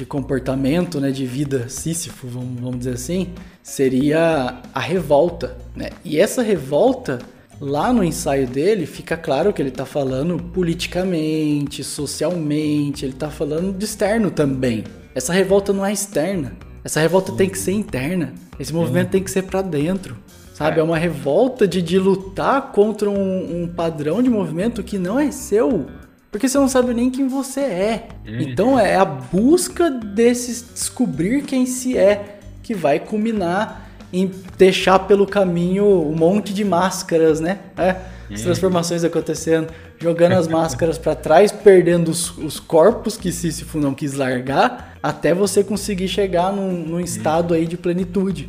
de 0.00 0.06
comportamento, 0.06 0.98
né, 0.98 1.10
de 1.10 1.26
vida 1.26 1.68
Sísifo, 1.68 2.26
vamos, 2.26 2.58
vamos 2.58 2.78
dizer 2.78 2.94
assim, 2.94 3.28
seria 3.62 4.58
a 4.74 4.80
revolta. 4.80 5.58
Né? 5.76 5.90
E 6.02 6.18
essa 6.18 6.40
revolta, 6.40 7.18
lá 7.60 7.92
no 7.92 8.02
ensaio 8.02 8.46
dele, 8.46 8.86
fica 8.86 9.14
claro 9.14 9.52
que 9.52 9.60
ele 9.60 9.68
está 9.68 9.84
falando 9.84 10.42
politicamente, 10.42 11.84
socialmente, 11.84 13.04
ele 13.04 13.12
está 13.12 13.30
falando 13.30 13.76
de 13.76 13.84
externo 13.84 14.30
também. 14.30 14.84
Essa 15.14 15.34
revolta 15.34 15.70
não 15.70 15.84
é 15.84 15.92
externa, 15.92 16.56
essa 16.82 16.98
revolta 16.98 17.32
tem 17.32 17.48
que 17.48 17.58
ser 17.58 17.72
interna. 17.72 18.32
Esse 18.58 18.72
movimento 18.72 19.10
tem 19.10 19.22
que 19.22 19.30
ser 19.30 19.42
para 19.42 19.60
dentro. 19.60 20.16
Sabe? 20.54 20.76
É. 20.76 20.80
é. 20.80 20.82
uma 20.82 20.96
revolta 20.96 21.68
de, 21.68 21.82
de 21.82 21.98
lutar 21.98 22.72
contra 22.72 23.08
um, 23.08 23.62
um, 23.62 23.68
padrão 23.68 24.22
de 24.22 24.30
movimento 24.30 24.82
que 24.82 24.98
não 24.98 25.18
é 25.18 25.30
seu. 25.30 25.86
Porque 26.30 26.48
você 26.48 26.58
não 26.58 26.68
sabe 26.68 26.94
nem 26.94 27.10
quem 27.10 27.26
você 27.26 27.60
é. 27.60 28.08
Uhum. 28.26 28.40
Então 28.40 28.78
é 28.78 28.96
a 28.96 29.04
busca 29.04 29.90
desse 29.90 30.72
descobrir 30.72 31.42
quem 31.42 31.66
se 31.66 31.96
é 31.96 32.38
que 32.62 32.74
vai 32.74 33.00
culminar 33.00 33.90
em 34.12 34.30
deixar 34.56 35.00
pelo 35.00 35.26
caminho 35.26 35.84
um 35.84 36.14
monte 36.14 36.52
de 36.54 36.64
máscaras, 36.64 37.40
né? 37.40 37.58
É, 37.76 37.96
as 38.30 38.40
uhum. 38.40 38.44
transformações 38.44 39.02
acontecendo, 39.02 39.68
jogando 39.98 40.32
as 40.32 40.46
máscaras 40.46 40.98
para 40.98 41.16
trás, 41.16 41.50
perdendo 41.50 42.08
os, 42.10 42.36
os 42.38 42.60
corpos 42.60 43.16
que 43.16 43.32
Sísifo 43.32 43.78
não 43.78 43.92
quis 43.92 44.14
largar 44.14 44.96
até 45.02 45.34
você 45.34 45.64
conseguir 45.64 46.08
chegar 46.08 46.52
num, 46.52 46.72
num 46.72 47.00
estado 47.00 47.54
aí 47.54 47.66
de 47.66 47.76
plenitude. 47.76 48.48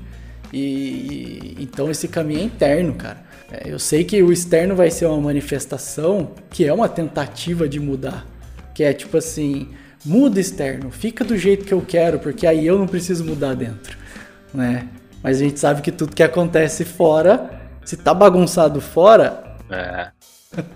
E 0.53 1.55
então 1.59 1.89
esse 1.89 2.07
caminho 2.07 2.41
é 2.41 2.43
interno, 2.43 2.93
cara. 2.93 3.30
É, 3.51 3.69
eu 3.69 3.77
sei 3.79 4.03
que 4.03 4.21
o 4.23 4.31
externo 4.31 4.75
vai 4.75 4.89
ser 4.89 5.05
uma 5.05 5.19
manifestação 5.19 6.31
que 6.49 6.65
é 6.65 6.73
uma 6.73 6.87
tentativa 6.89 7.67
de 7.67 7.79
mudar. 7.79 8.25
Que 8.73 8.83
é 8.83 8.93
tipo 8.93 9.17
assim, 9.17 9.69
muda 10.05 10.39
externo, 10.39 10.89
fica 10.91 11.23
do 11.25 11.37
jeito 11.37 11.65
que 11.65 11.73
eu 11.73 11.81
quero, 11.81 12.19
porque 12.19 12.47
aí 12.47 12.65
eu 12.65 12.79
não 12.79 12.87
preciso 12.87 13.23
mudar 13.25 13.53
dentro, 13.53 13.97
né? 14.53 14.87
Mas 15.21 15.37
a 15.37 15.43
gente 15.43 15.59
sabe 15.59 15.81
que 15.81 15.91
tudo 15.91 16.15
que 16.15 16.23
acontece 16.23 16.83
fora, 16.85 17.61
se 17.85 17.97
tá 17.97 18.13
bagunçado 18.13 18.79
fora, 18.81 19.43
É. 19.69 20.09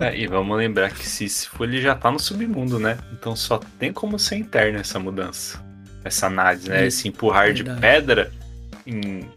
É, 0.00 0.16
e 0.16 0.26
vamos 0.26 0.56
lembrar 0.56 0.90
que 0.90 1.06
Sísifo 1.06 1.62
ele 1.64 1.82
já 1.82 1.94
tá 1.94 2.10
no 2.10 2.18
submundo, 2.18 2.78
né? 2.78 2.96
Então 3.12 3.36
só 3.36 3.60
tem 3.78 3.92
como 3.92 4.18
ser 4.18 4.36
interna 4.36 4.80
essa 4.80 4.98
mudança. 4.98 5.62
Essa 6.02 6.28
análise, 6.28 6.68
né? 6.70 6.86
Esse 6.86 7.08
empurrar 7.08 7.52
verdade. 7.52 7.74
de 7.74 7.80
pedra, 7.80 8.32
em- 8.86 9.28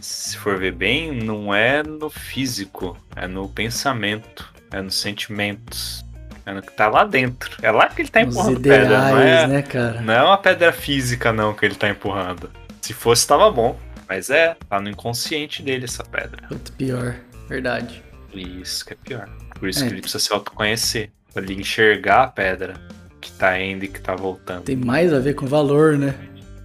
se 0.00 0.36
for 0.36 0.58
ver 0.58 0.72
bem, 0.72 1.12
não 1.12 1.54
é 1.54 1.82
no 1.82 2.08
físico, 2.10 2.96
é 3.14 3.26
no 3.26 3.48
pensamento, 3.48 4.52
é 4.70 4.80
nos 4.80 4.94
sentimentos, 4.96 6.04
é 6.46 6.52
no 6.52 6.62
que 6.62 6.72
tá 6.72 6.88
lá 6.88 7.04
dentro. 7.04 7.56
É 7.62 7.70
lá 7.70 7.86
que 7.88 8.02
ele 8.02 8.08
tá 8.08 8.20
os 8.22 8.28
empurrando 8.34 8.60
pedra, 8.60 8.88
não 9.10 9.18
é, 9.18 9.22
ideais, 9.22 9.48
né, 9.50 9.62
cara? 9.62 10.00
não 10.00 10.14
é 10.14 10.22
uma 10.22 10.38
pedra 10.38 10.72
física 10.72 11.32
não 11.32 11.54
que 11.54 11.64
ele 11.64 11.74
tá 11.74 11.88
empurrando. 11.88 12.50
Se 12.80 12.92
fosse, 12.94 13.26
tava 13.26 13.50
bom. 13.50 13.78
Mas 14.08 14.30
é, 14.30 14.56
tá 14.70 14.80
no 14.80 14.88
inconsciente 14.88 15.62
dele 15.62 15.84
essa 15.84 16.02
pedra. 16.02 16.42
Muito 16.48 16.72
pior, 16.72 17.14
verdade. 17.46 18.02
Isso 18.32 18.82
que 18.86 18.94
é 18.94 18.96
pior. 18.96 19.28
Por 19.58 19.68
isso 19.68 19.84
É. 19.84 19.86
que 19.86 19.92
ele 19.92 20.00
precisa 20.00 20.18
se 20.24 20.32
autoconhecer. 20.32 21.10
Pra 21.34 21.42
ele 21.42 21.60
enxergar 21.60 22.22
a 22.22 22.26
pedra 22.28 22.72
que 23.20 23.30
tá 23.32 23.60
indo 23.60 23.84
e 23.84 23.88
que 23.88 24.00
tá 24.00 24.14
voltando. 24.16 24.62
Tem 24.62 24.76
mais 24.76 25.12
a 25.12 25.18
ver 25.18 25.34
com 25.34 25.46
valor, 25.46 25.98
né? 25.98 26.14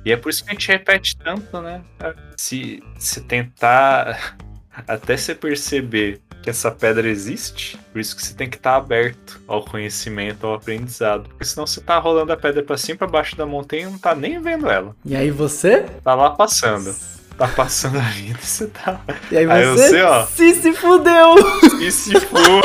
E 0.06 0.12
é 0.12 0.18
por 0.18 0.30
isso 0.30 0.44
que 0.44 0.50
a 0.50 0.54
gente 0.54 0.68
repete 0.68 1.18
tanto, 1.18 1.62
né? 1.62 1.82
Se, 2.38 2.84
se 2.98 3.22
tentar 3.22 4.36
até 4.88 5.16
você 5.16 5.34
perceber 5.34 6.22
que 6.42 6.50
essa 6.50 6.70
pedra 6.70 7.08
existe, 7.08 7.78
por 7.94 8.02
isso 8.02 8.14
que 8.16 8.22
você 8.22 8.34
tem 8.34 8.50
que 8.50 8.58
estar 8.58 8.76
aberto 8.76 9.40
ao 9.48 9.64
conhecimento, 9.64 10.46
ao 10.46 10.56
aprendizado. 10.56 11.30
Porque 11.30 11.46
senão 11.46 11.66
você 11.66 11.80
tá 11.80 11.98
rolando 11.98 12.34
a 12.34 12.38
pedra 12.38 12.62
pra 12.62 12.76
cima, 12.76 12.98
pra 12.98 13.08
baixo 13.08 13.38
da 13.38 13.46
montanha 13.46 13.84
e 13.84 13.86
não 13.86 13.98
tá 13.98 14.14
nem 14.14 14.42
vendo 14.42 14.70
ela. 14.70 14.94
E 15.06 15.16
aí 15.16 15.32
você? 15.32 15.84
Tá 16.04 16.14
lá 16.14 16.32
passando. 16.32 16.94
Tá 17.38 17.48
passando 17.48 17.98
a 17.98 18.02
vida 18.02 18.38
e 18.42 18.46
você 18.46 18.68
tá. 18.68 19.00
E 19.32 19.38
aí 19.38 19.50
Aí 19.50 19.66
você? 19.66 19.88
você, 19.90 20.02
ó. 20.02 20.26
Se 20.26 20.54
se 20.56 20.74
fudeu! 20.74 21.36
E 21.82 21.90
se 21.92 22.20
for. 22.20 22.64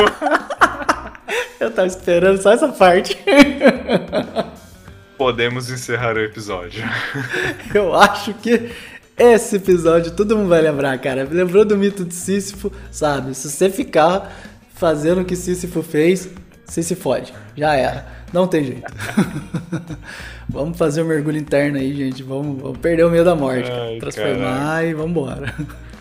Eu 1.60 1.70
tava 1.70 1.86
esperando 1.86 2.40
só 2.42 2.52
essa 2.52 2.68
parte. 2.68 3.16
Podemos 5.18 5.68
encerrar 5.68 6.14
o 6.14 6.20
episódio. 6.20 6.84
Eu 7.74 7.92
acho 7.92 8.32
que 8.34 8.70
esse 9.18 9.56
episódio 9.56 10.12
todo 10.12 10.36
mundo 10.36 10.48
vai 10.48 10.62
lembrar, 10.62 10.96
cara. 10.98 11.26
Lembrou 11.28 11.64
do 11.64 11.76
mito 11.76 12.04
de 12.04 12.14
Sísifo, 12.14 12.72
sabe? 12.92 13.34
Se 13.34 13.50
você 13.50 13.68
ficar 13.68 14.32
fazendo 14.74 15.22
o 15.22 15.24
que 15.24 15.34
Sísifo 15.34 15.82
fez, 15.82 16.30
você 16.64 16.84
se 16.84 16.94
fode. 16.94 17.34
Já 17.56 17.74
era. 17.74 18.06
Não 18.32 18.46
tem 18.46 18.62
jeito. 18.62 18.92
vamos 20.48 20.78
fazer 20.78 21.02
um 21.02 21.06
mergulho 21.06 21.38
interno 21.38 21.78
aí, 21.78 21.92
gente. 21.96 22.22
Vamos, 22.22 22.62
vamos 22.62 22.78
perder 22.78 23.04
o 23.04 23.10
medo 23.10 23.24
da 23.24 23.34
morte. 23.34 23.68
Ai, 23.68 23.98
Transformar 23.98 24.84
e 24.84 24.94
vambora. 24.94 25.52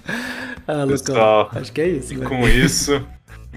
ah, 0.67 0.83
Lucão. 0.83 0.87
Pessoal, 0.89 1.51
Acho 1.55 1.71
que 1.71 1.81
é 1.81 1.87
isso. 1.87 2.13
E 2.13 2.17
com 2.17 2.47
isso, 2.47 3.03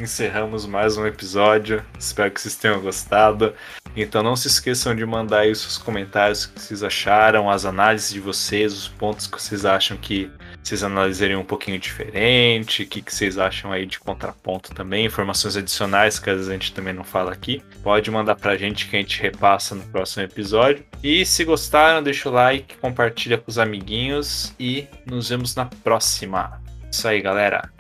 encerramos 0.02 0.64
mais 0.64 0.96
um 0.96 1.06
episódio. 1.06 1.84
Espero 1.98 2.30
que 2.30 2.40
vocês 2.40 2.56
tenham 2.56 2.80
gostado. 2.80 3.54
Então 3.94 4.22
não 4.22 4.34
se 4.34 4.48
esqueçam 4.48 4.94
de 4.94 5.04
mandar 5.04 5.40
aí 5.40 5.50
os 5.50 5.60
seus 5.60 5.76
comentários, 5.76 6.46
que 6.46 6.60
vocês 6.60 6.82
acharam, 6.82 7.50
as 7.50 7.64
análises 7.64 8.12
de 8.12 8.20
vocês, 8.20 8.72
os 8.72 8.88
pontos 8.88 9.26
que 9.26 9.40
vocês 9.40 9.64
acham 9.64 9.96
que 9.96 10.30
vocês 10.62 10.82
analisariam 10.82 11.40
um 11.40 11.44
pouquinho 11.44 11.78
diferente, 11.78 12.82
o 12.82 12.86
que, 12.86 13.02
que 13.02 13.12
vocês 13.12 13.36
acham 13.36 13.72
aí 13.72 13.84
de 13.84 13.98
contraponto 13.98 14.74
também, 14.74 15.06
informações 15.06 15.56
adicionais 15.56 16.18
que 16.18 16.30
às 16.30 16.36
vezes 16.36 16.50
a 16.50 16.52
gente 16.52 16.72
também 16.72 16.94
não 16.94 17.04
fala 17.04 17.32
aqui. 17.32 17.62
Pode 17.82 18.10
mandar 18.10 18.36
pra 18.36 18.56
gente 18.56 18.88
que 18.88 18.96
a 18.96 19.00
gente 19.00 19.20
repassa 19.20 19.74
no 19.74 19.82
próximo 19.84 20.22
episódio. 20.22 20.84
E 21.02 21.26
se 21.26 21.44
gostaram, 21.44 22.02
deixa 22.02 22.28
o 22.28 22.32
like, 22.32 22.76
compartilha 22.78 23.38
com 23.38 23.50
os 23.50 23.58
amiguinhos 23.58 24.54
e 24.58 24.86
nos 25.04 25.28
vemos 25.28 25.54
na 25.54 25.66
próxima. 25.66 26.60
Isso 26.90 27.06
aí, 27.06 27.20
galera. 27.20 27.70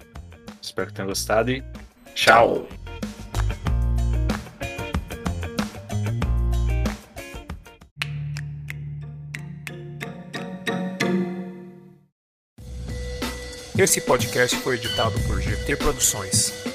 Espero 0.60 0.88
que 0.88 0.94
tenham 0.94 1.08
gostado 1.08 1.50
e 1.50 1.62
tchau. 2.20 2.66
Esse 13.78 14.02
podcast 14.02 14.54
foi 14.56 14.74
editado 14.76 15.18
por 15.20 15.40
GT 15.40 15.76
Produções. 15.76 16.69